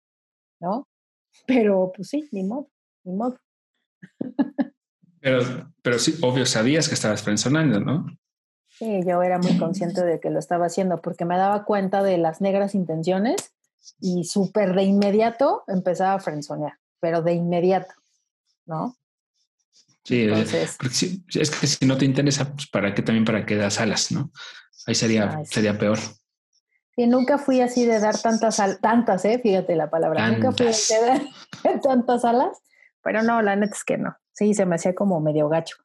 [0.61, 0.87] ¿no?
[1.47, 2.69] Pero pues sí, ni modo,
[3.03, 3.37] ni modo.
[5.21, 5.41] Pero,
[5.83, 8.07] pero sí, obvio, sabías que estabas frenzonando, ¿no?
[8.69, 12.19] Sí, yo era muy consciente de que lo estaba haciendo porque me daba cuenta de
[12.19, 13.55] las negras intenciones
[14.01, 17.95] y súper de inmediato empezaba a frenzonear, pero de inmediato,
[18.67, 18.97] ¿no?
[20.05, 20.77] Sí, Entonces,
[21.35, 24.31] es que si no te interesa, pues para qué también para qué das alas, ¿no?
[24.87, 25.99] Ahí sería, sería peor.
[26.95, 30.67] Sí, nunca fui así de dar tantas alas, tantas, eh, fíjate la palabra, nunca fui
[30.67, 32.59] de dar tantas alas,
[33.03, 34.15] pero no, la neta es que no.
[34.33, 35.77] Sí, se me hacía como medio gacho.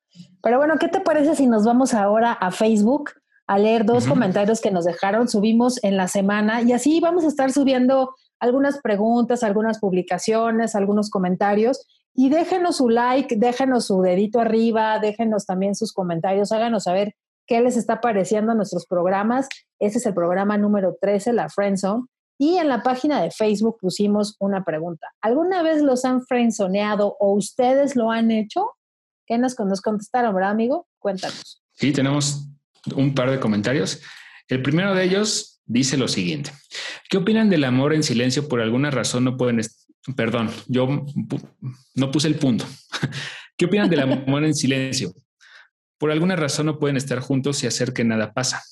[0.41, 3.12] Pero bueno, ¿qué te parece si nos vamos ahora a Facebook?
[3.50, 7.30] A leer dos comentarios que nos dejaron, subimos en la semana y así vamos a
[7.30, 11.84] estar subiendo algunas preguntas, algunas publicaciones, algunos comentarios
[12.14, 17.16] y déjenos su like, déjenos su dedito arriba, déjenos también sus comentarios, háganos saber
[17.47, 19.50] qué les está pareciendo a nuestros programas.
[19.80, 22.06] Este es el programa número 13, la Friendzone.
[22.38, 25.08] Y en la página de Facebook pusimos una pregunta.
[25.22, 28.74] ¿Alguna vez los han friendzoneado o ustedes lo han hecho?
[29.26, 30.86] ¿Qué nos, nos contestaron, verdad, amigo?
[31.00, 31.64] Cuéntanos.
[31.74, 32.49] Sí, tenemos
[32.95, 34.01] un par de comentarios.
[34.47, 36.51] El primero de ellos dice lo siguiente.
[37.09, 38.47] ¿Qué opinan del amor en silencio?
[38.47, 39.61] Por alguna razón no pueden...
[40.15, 41.05] Perdón, yo
[41.95, 42.65] no puse el punto.
[43.57, 45.13] ¿Qué opinan del amor en silencio?
[45.97, 48.63] Por alguna razón no pueden estar juntos y hacer que nada pasa.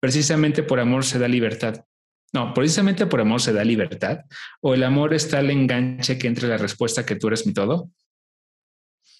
[0.00, 1.84] Precisamente por amor se da libertad.
[2.32, 4.20] No, precisamente por amor se da libertad.
[4.60, 7.90] ¿O el amor está el enganche que entre la respuesta que tú eres mi todo?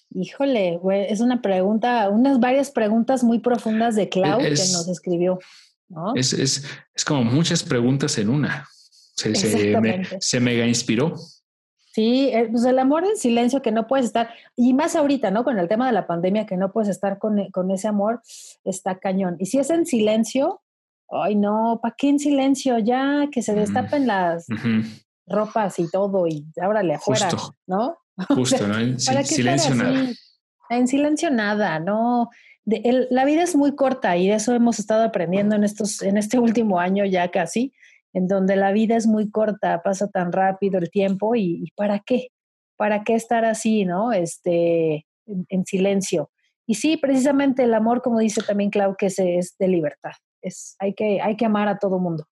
[0.09, 5.39] Híjole, güey, es una pregunta, unas varias preguntas muy profundas de Clau que nos escribió.
[5.89, 6.15] ¿no?
[6.15, 8.67] Es, es, es, como muchas preguntas en una.
[9.15, 11.15] Se, se, me, se mega inspiró.
[11.93, 15.43] Sí, eh, pues el amor en silencio que no puedes estar, y más ahorita, ¿no?
[15.43, 18.21] Con el tema de la pandemia, que no puedes estar con, con ese amor,
[18.63, 19.35] está cañón.
[19.37, 20.61] Y si es en silencio,
[21.09, 22.79] ay no, ¿para qué en silencio?
[22.79, 24.47] Ya que se destapen las
[25.27, 27.29] ropas y todo, y ábrale afuera,
[27.67, 27.97] ¿no?
[28.29, 28.77] Justo, ¿no?
[28.77, 30.09] En silencio nada.
[30.69, 32.29] En silencio nada, ¿no?
[32.65, 36.79] la vida es muy corta y eso hemos estado aprendiendo en, estos, en este último
[36.79, 37.73] año ya casi,
[38.13, 42.27] en donde la vida es muy corta, pasa tan rápido el tiempo y, ¿para qué?
[42.77, 44.13] ¿Para qué estar así, no?
[44.13, 46.31] Este, en, silencio.
[46.65, 50.13] Y sí, precisamente el amor, como dice también Clau, que es, es de libertad.
[50.41, 52.25] Es, hay, que, hay que amar a todo mundo.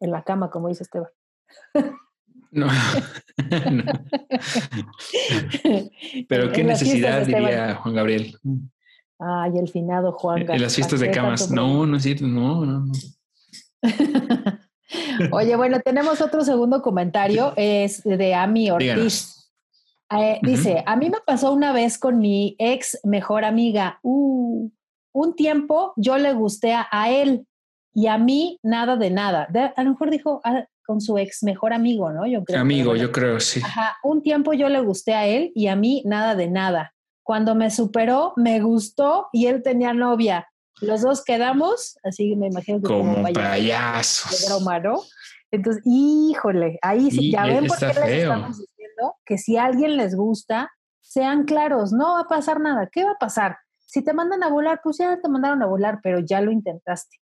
[0.00, 1.10] En la cama, como dice Esteban.
[2.54, 2.68] No.
[6.28, 8.38] Pero qué necesidad, diría Juan Gabriel.
[9.18, 10.56] Ay, el finado Juan Gabriel.
[10.56, 11.50] En las fiestas de camas.
[11.50, 12.92] No, no es cierto, no, no.
[15.32, 19.50] Oye, bueno, tenemos otro segundo comentario, es de Ami Ortiz.
[20.10, 23.98] Eh, dice, a mí me pasó una vez con mi ex mejor amiga.
[24.02, 24.70] Uh,
[25.12, 27.46] un tiempo yo le gusté a, él
[27.94, 29.48] y a mí nada de nada.
[29.76, 30.40] a lo mejor dijo
[30.84, 32.26] con su ex mejor amigo, ¿no?
[32.26, 32.60] Yo creo.
[32.60, 33.60] Amigo, yo creo, sí.
[33.64, 36.94] Ajá, un tiempo yo le gusté a él y a mí nada de nada.
[37.22, 40.48] Cuando me superó, me gustó y él tenía novia.
[40.80, 44.44] Los dos quedamos, así me imagino que como, como payasos.
[45.50, 49.96] Entonces, híjole, ahí sí, ya ven por qué les estamos diciendo que si a alguien
[49.96, 50.70] les gusta,
[51.00, 52.88] sean claros, no va a pasar nada.
[52.90, 53.56] ¿Qué va a pasar?
[53.86, 57.18] Si te mandan a volar, pues ya te mandaron a volar, pero ya lo intentaste.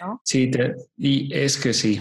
[0.00, 0.20] ¿no?
[0.24, 0.50] Sí,
[0.96, 2.00] y es que sí.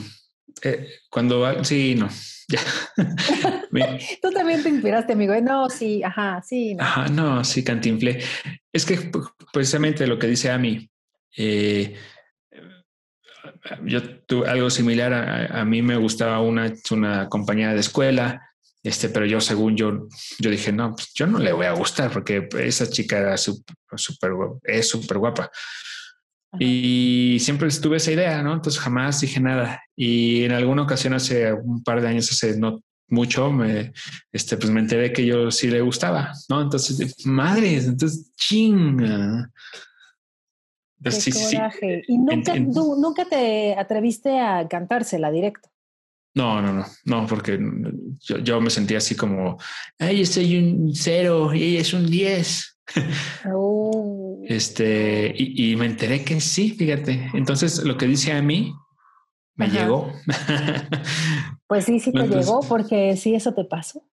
[0.62, 2.10] Eh, cuando va, sí, no.
[2.50, 2.60] Ya.
[4.22, 5.34] Tú también te inspiraste, amigo.
[5.42, 6.76] No, sí, ajá, sí.
[6.76, 6.84] No.
[6.84, 8.22] Ajá, no, sí, cantinflé.
[8.72, 9.12] Es que
[9.52, 10.90] precisamente lo que dice Ami,
[11.38, 11.96] eh,
[13.86, 15.14] yo tuve algo similar.
[15.52, 18.42] A, mí me gustaba una, una compañera de escuela,
[18.84, 20.08] este, pero yo, según yo,
[20.40, 23.76] yo dije, no, pues yo no le voy a gustar porque esa chica era súper,
[24.64, 25.50] es súper guapa.
[26.60, 28.54] Y siempre tuve esa idea, ¿no?
[28.54, 29.82] Entonces jamás dije nada.
[29.96, 33.94] Y en alguna ocasión, hace un par de años, hace no mucho, me,
[34.32, 36.62] este, pues me enteré que yo sí le gustaba, ¿no?
[36.62, 39.52] Entonces, madres, entonces, chinga.
[41.04, 42.04] Qué coraje.
[42.08, 45.70] ¿Y nunca, nunca te atreviste a cantársela directo?
[46.36, 47.60] No, no, no, no, porque
[48.20, 49.58] yo, me sentía así como,
[50.00, 52.73] ay, yo soy un cero y ella es un diez.
[53.54, 54.42] Oh.
[54.46, 57.30] Este, y, me enteré que sí, fíjate.
[57.34, 58.74] Entonces, lo que dice a mí
[59.56, 60.12] me llegó.
[61.68, 64.04] pues sí, sí te llegó, porque sí, eso te pasó.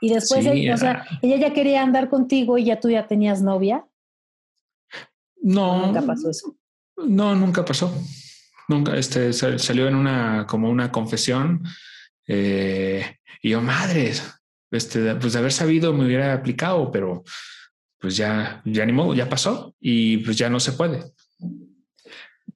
[0.00, 3.86] Y después, o sea, ella ya quería andar contigo y ya tú ya tenías novia.
[5.42, 5.86] No.
[5.86, 6.56] Nunca pasó eso.
[6.96, 7.92] No, nunca pasó.
[8.68, 11.64] Nunca, este, salió en una, como una confesión.
[12.26, 13.04] Eh,
[13.42, 14.22] y yo, madres,
[14.70, 17.24] este, pues de haber sabido me hubiera aplicado, pero
[18.00, 21.12] pues ya, ya ni modo, ya pasó y pues ya no se puede.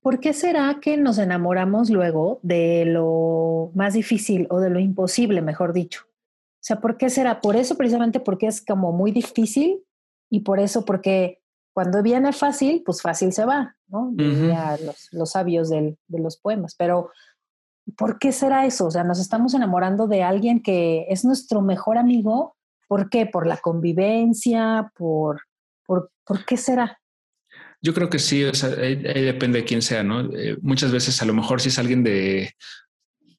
[0.00, 5.40] ¿Por qué será que nos enamoramos luego de lo más difícil o de lo imposible,
[5.42, 6.02] mejor dicho?
[6.06, 7.40] O sea, ¿por qué será?
[7.40, 9.82] Por eso precisamente porque es como muy difícil
[10.30, 11.42] y por eso porque
[11.74, 14.12] cuando viene fácil, pues fácil se va, ¿no?
[14.16, 16.74] los, los, sabios de los poemas.
[16.76, 17.10] Pero,
[17.96, 18.86] ¿por qué será eso?
[18.86, 22.56] O sea, nos estamos enamorando de alguien que es nuestro mejor amigo.
[22.88, 23.26] ¿Por qué?
[23.26, 24.90] ¿Por la convivencia?
[24.96, 25.42] ¿Por,
[25.86, 26.98] por, ¿por qué será?
[27.80, 30.20] Yo creo que sí, o sea, depende de quién sea, ¿no?
[30.34, 32.54] Eh, muchas veces a lo mejor si es alguien de,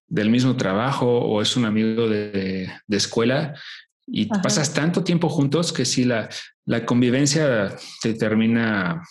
[0.07, 3.55] del mismo trabajo o es un amigo de, de escuela,
[4.07, 6.29] y pasas tanto tiempo juntos que si la,
[6.65, 9.01] la convivencia te termina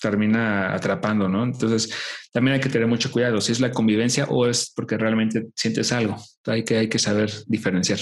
[0.00, 1.42] termina atrapando, ¿no?
[1.42, 1.92] Entonces,
[2.32, 5.90] también hay que tener mucho cuidado si es la convivencia o es porque realmente sientes
[5.90, 6.16] algo.
[6.46, 7.98] Hay que, hay que saber diferenciar.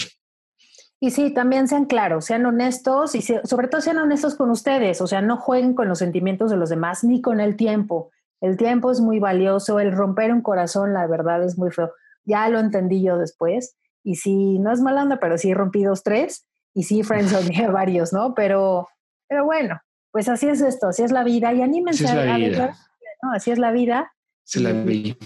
[0.98, 5.06] Y sí, también sean claros, sean honestos y sobre todo sean honestos con ustedes, o
[5.06, 8.10] sea, no jueguen con los sentimientos de los demás ni con el tiempo.
[8.40, 11.92] El tiempo es muy valioso, el romper un corazón, la verdad, es muy feo.
[12.24, 13.76] Ya lo entendí yo después.
[14.02, 16.46] Y sí, no es mala onda, pero sí rompí dos, tres.
[16.74, 18.34] Y sí, friendzoneé varios, ¿no?
[18.34, 18.88] Pero,
[19.28, 19.80] pero bueno,
[20.10, 21.52] pues así es esto, así es la vida.
[21.52, 22.76] Y anímense así es la vida.
[23.22, 23.32] ¿no?
[23.32, 24.12] Así es la vida.
[24.44, 25.16] Se la vi.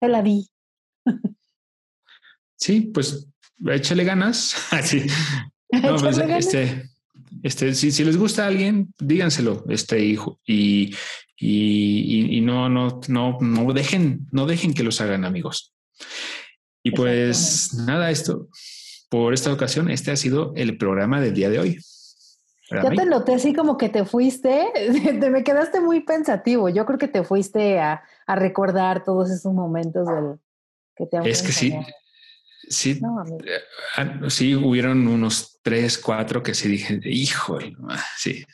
[0.00, 0.48] Se la vi.
[2.56, 3.28] sí, pues
[3.66, 4.56] échale ganas.
[4.70, 5.06] Así.
[5.82, 6.88] No, pues, este,
[7.42, 10.94] este, si, si, les gusta a alguien, díganselo, este hijo, y,
[11.36, 15.74] y, y, no, no, no, no dejen, no dejen que los hagan amigos.
[16.84, 18.48] Y pues nada, esto
[19.08, 21.78] por esta ocasión, este ha sido el programa del día de hoy.
[22.70, 24.66] Ya te noté así como que te fuiste,
[25.20, 26.68] te me quedaste muy pensativo.
[26.68, 30.40] Yo creo que te fuiste a, recordar todos esos momentos del
[30.96, 31.72] que te Es que sí,
[32.68, 33.00] sí,
[33.44, 33.60] eh,
[33.96, 37.58] ah, sí, hubieron unos tres, cuatro que sí dije, hijo,
[38.16, 38.44] sí.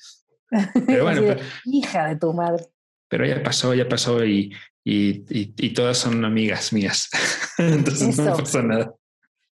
[0.87, 2.67] Pero bueno, hija de tu madre.
[3.09, 4.55] Pero ya pasó, ya pasó y,
[4.85, 7.09] y, y, todas son amigas mías.
[7.59, 8.95] Entonces no pasa nada.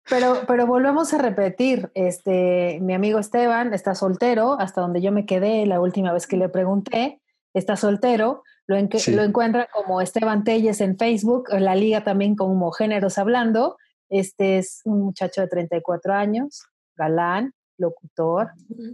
[0.08, 5.26] Pero, pero volvemos a repetir, este, mi amigo Esteban está soltero, hasta donde yo me
[5.26, 7.20] quedé la última vez que le pregunté,
[7.52, 12.70] está soltero, lo, lo encuentra como Esteban Telles en Facebook, en la liga también como
[12.70, 13.76] Géneros Hablando,
[14.08, 16.64] este es un muchacho de 34 años,
[16.96, 18.50] galán, locutor,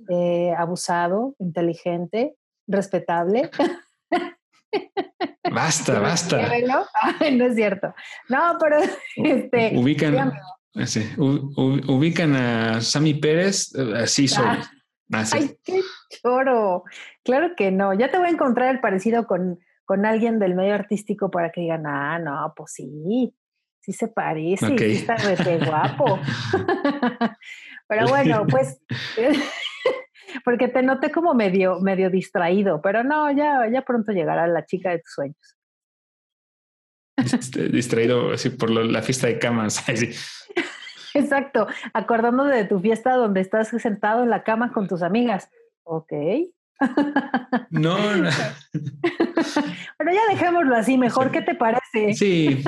[0.08, 2.36] eh, abusado, inteligente,
[2.66, 3.50] respetable.
[5.50, 6.48] Basta, basta.
[7.32, 7.94] no es cierto.
[8.28, 8.78] No, pero
[9.16, 9.76] este.
[9.76, 10.32] Ubican,
[11.88, 14.46] ubican a Sammy Pérez, eh, así soy.
[15.12, 16.84] Ay, qué choro.
[17.24, 17.94] Claro que no.
[17.94, 21.60] Ya te voy a encontrar el parecido con, con alguien del medio artístico para que
[21.60, 23.34] digan, ah, no, pues sí,
[23.84, 26.18] sí se parece, sí está re guapo.
[27.88, 28.80] pero bueno, pues,
[30.44, 34.90] porque te noté como medio, medio distraído, pero no, ya, ya pronto llegará la chica
[34.90, 35.56] de tus sueños.
[37.16, 39.84] Este, distraído así por la fiesta de camas.
[41.14, 45.48] Exacto, acordando de tu fiesta donde estás sentado en la cama con tus amigas.
[45.84, 46.12] Ok.
[47.70, 48.30] No, no.
[49.98, 51.30] bueno, ya dejémoslo así, mejor.
[51.30, 52.14] ¿Qué te parece?
[52.14, 52.64] Sí,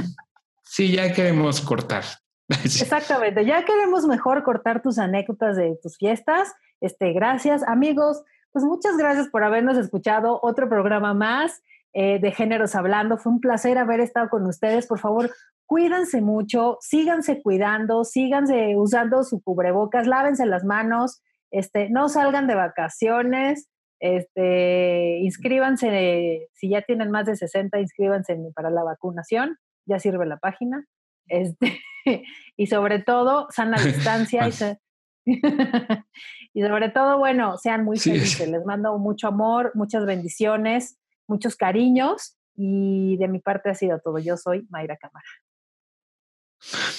[0.66, 2.04] sí, ya queremos cortar.
[2.48, 6.52] Exactamente, ya queremos mejor cortar tus anécdotas de tus fiestas.
[6.80, 8.22] Este, gracias, amigos.
[8.52, 10.38] Pues muchas gracias por habernos escuchado.
[10.42, 11.62] Otro programa más
[11.92, 13.18] eh, de Géneros Hablando.
[13.18, 14.86] Fue un placer haber estado con ustedes.
[14.86, 15.30] Por favor,
[15.66, 22.54] cuídense mucho, síganse cuidando, síganse usando su cubrebocas, lávense las manos, este, no salgan de
[22.54, 30.26] vacaciones, este, inscríbanse, si ya tienen más de 60, inscríbanse para la vacunación, ya sirve
[30.26, 30.84] la página.
[31.28, 31.80] Este,
[32.56, 34.48] y sobre todo, sana distancia
[36.54, 38.48] y, sobre todo, bueno, sean muy felices.
[38.48, 44.18] Les mando mucho amor, muchas bendiciones, muchos cariños y de mi parte ha sido todo.
[44.18, 45.26] Yo soy Mayra Cámara.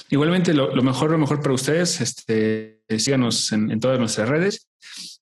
[0.09, 4.69] Igualmente, lo, mejor, lo mejor para ustedes, este, síganos en, todas nuestras redes.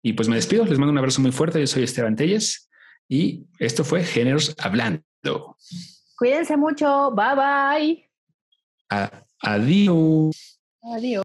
[0.02, 1.60] Y pues me despido, les mando un abrazo muy fuerte.
[1.60, 2.70] Yo soy Esteban Telles
[3.08, 5.58] y esto fue Géneros Hablando.
[6.18, 7.12] Cuídense mucho.
[7.12, 8.06] Bye bye.
[9.44, 10.60] adiós.
[10.84, 11.25] Adiós.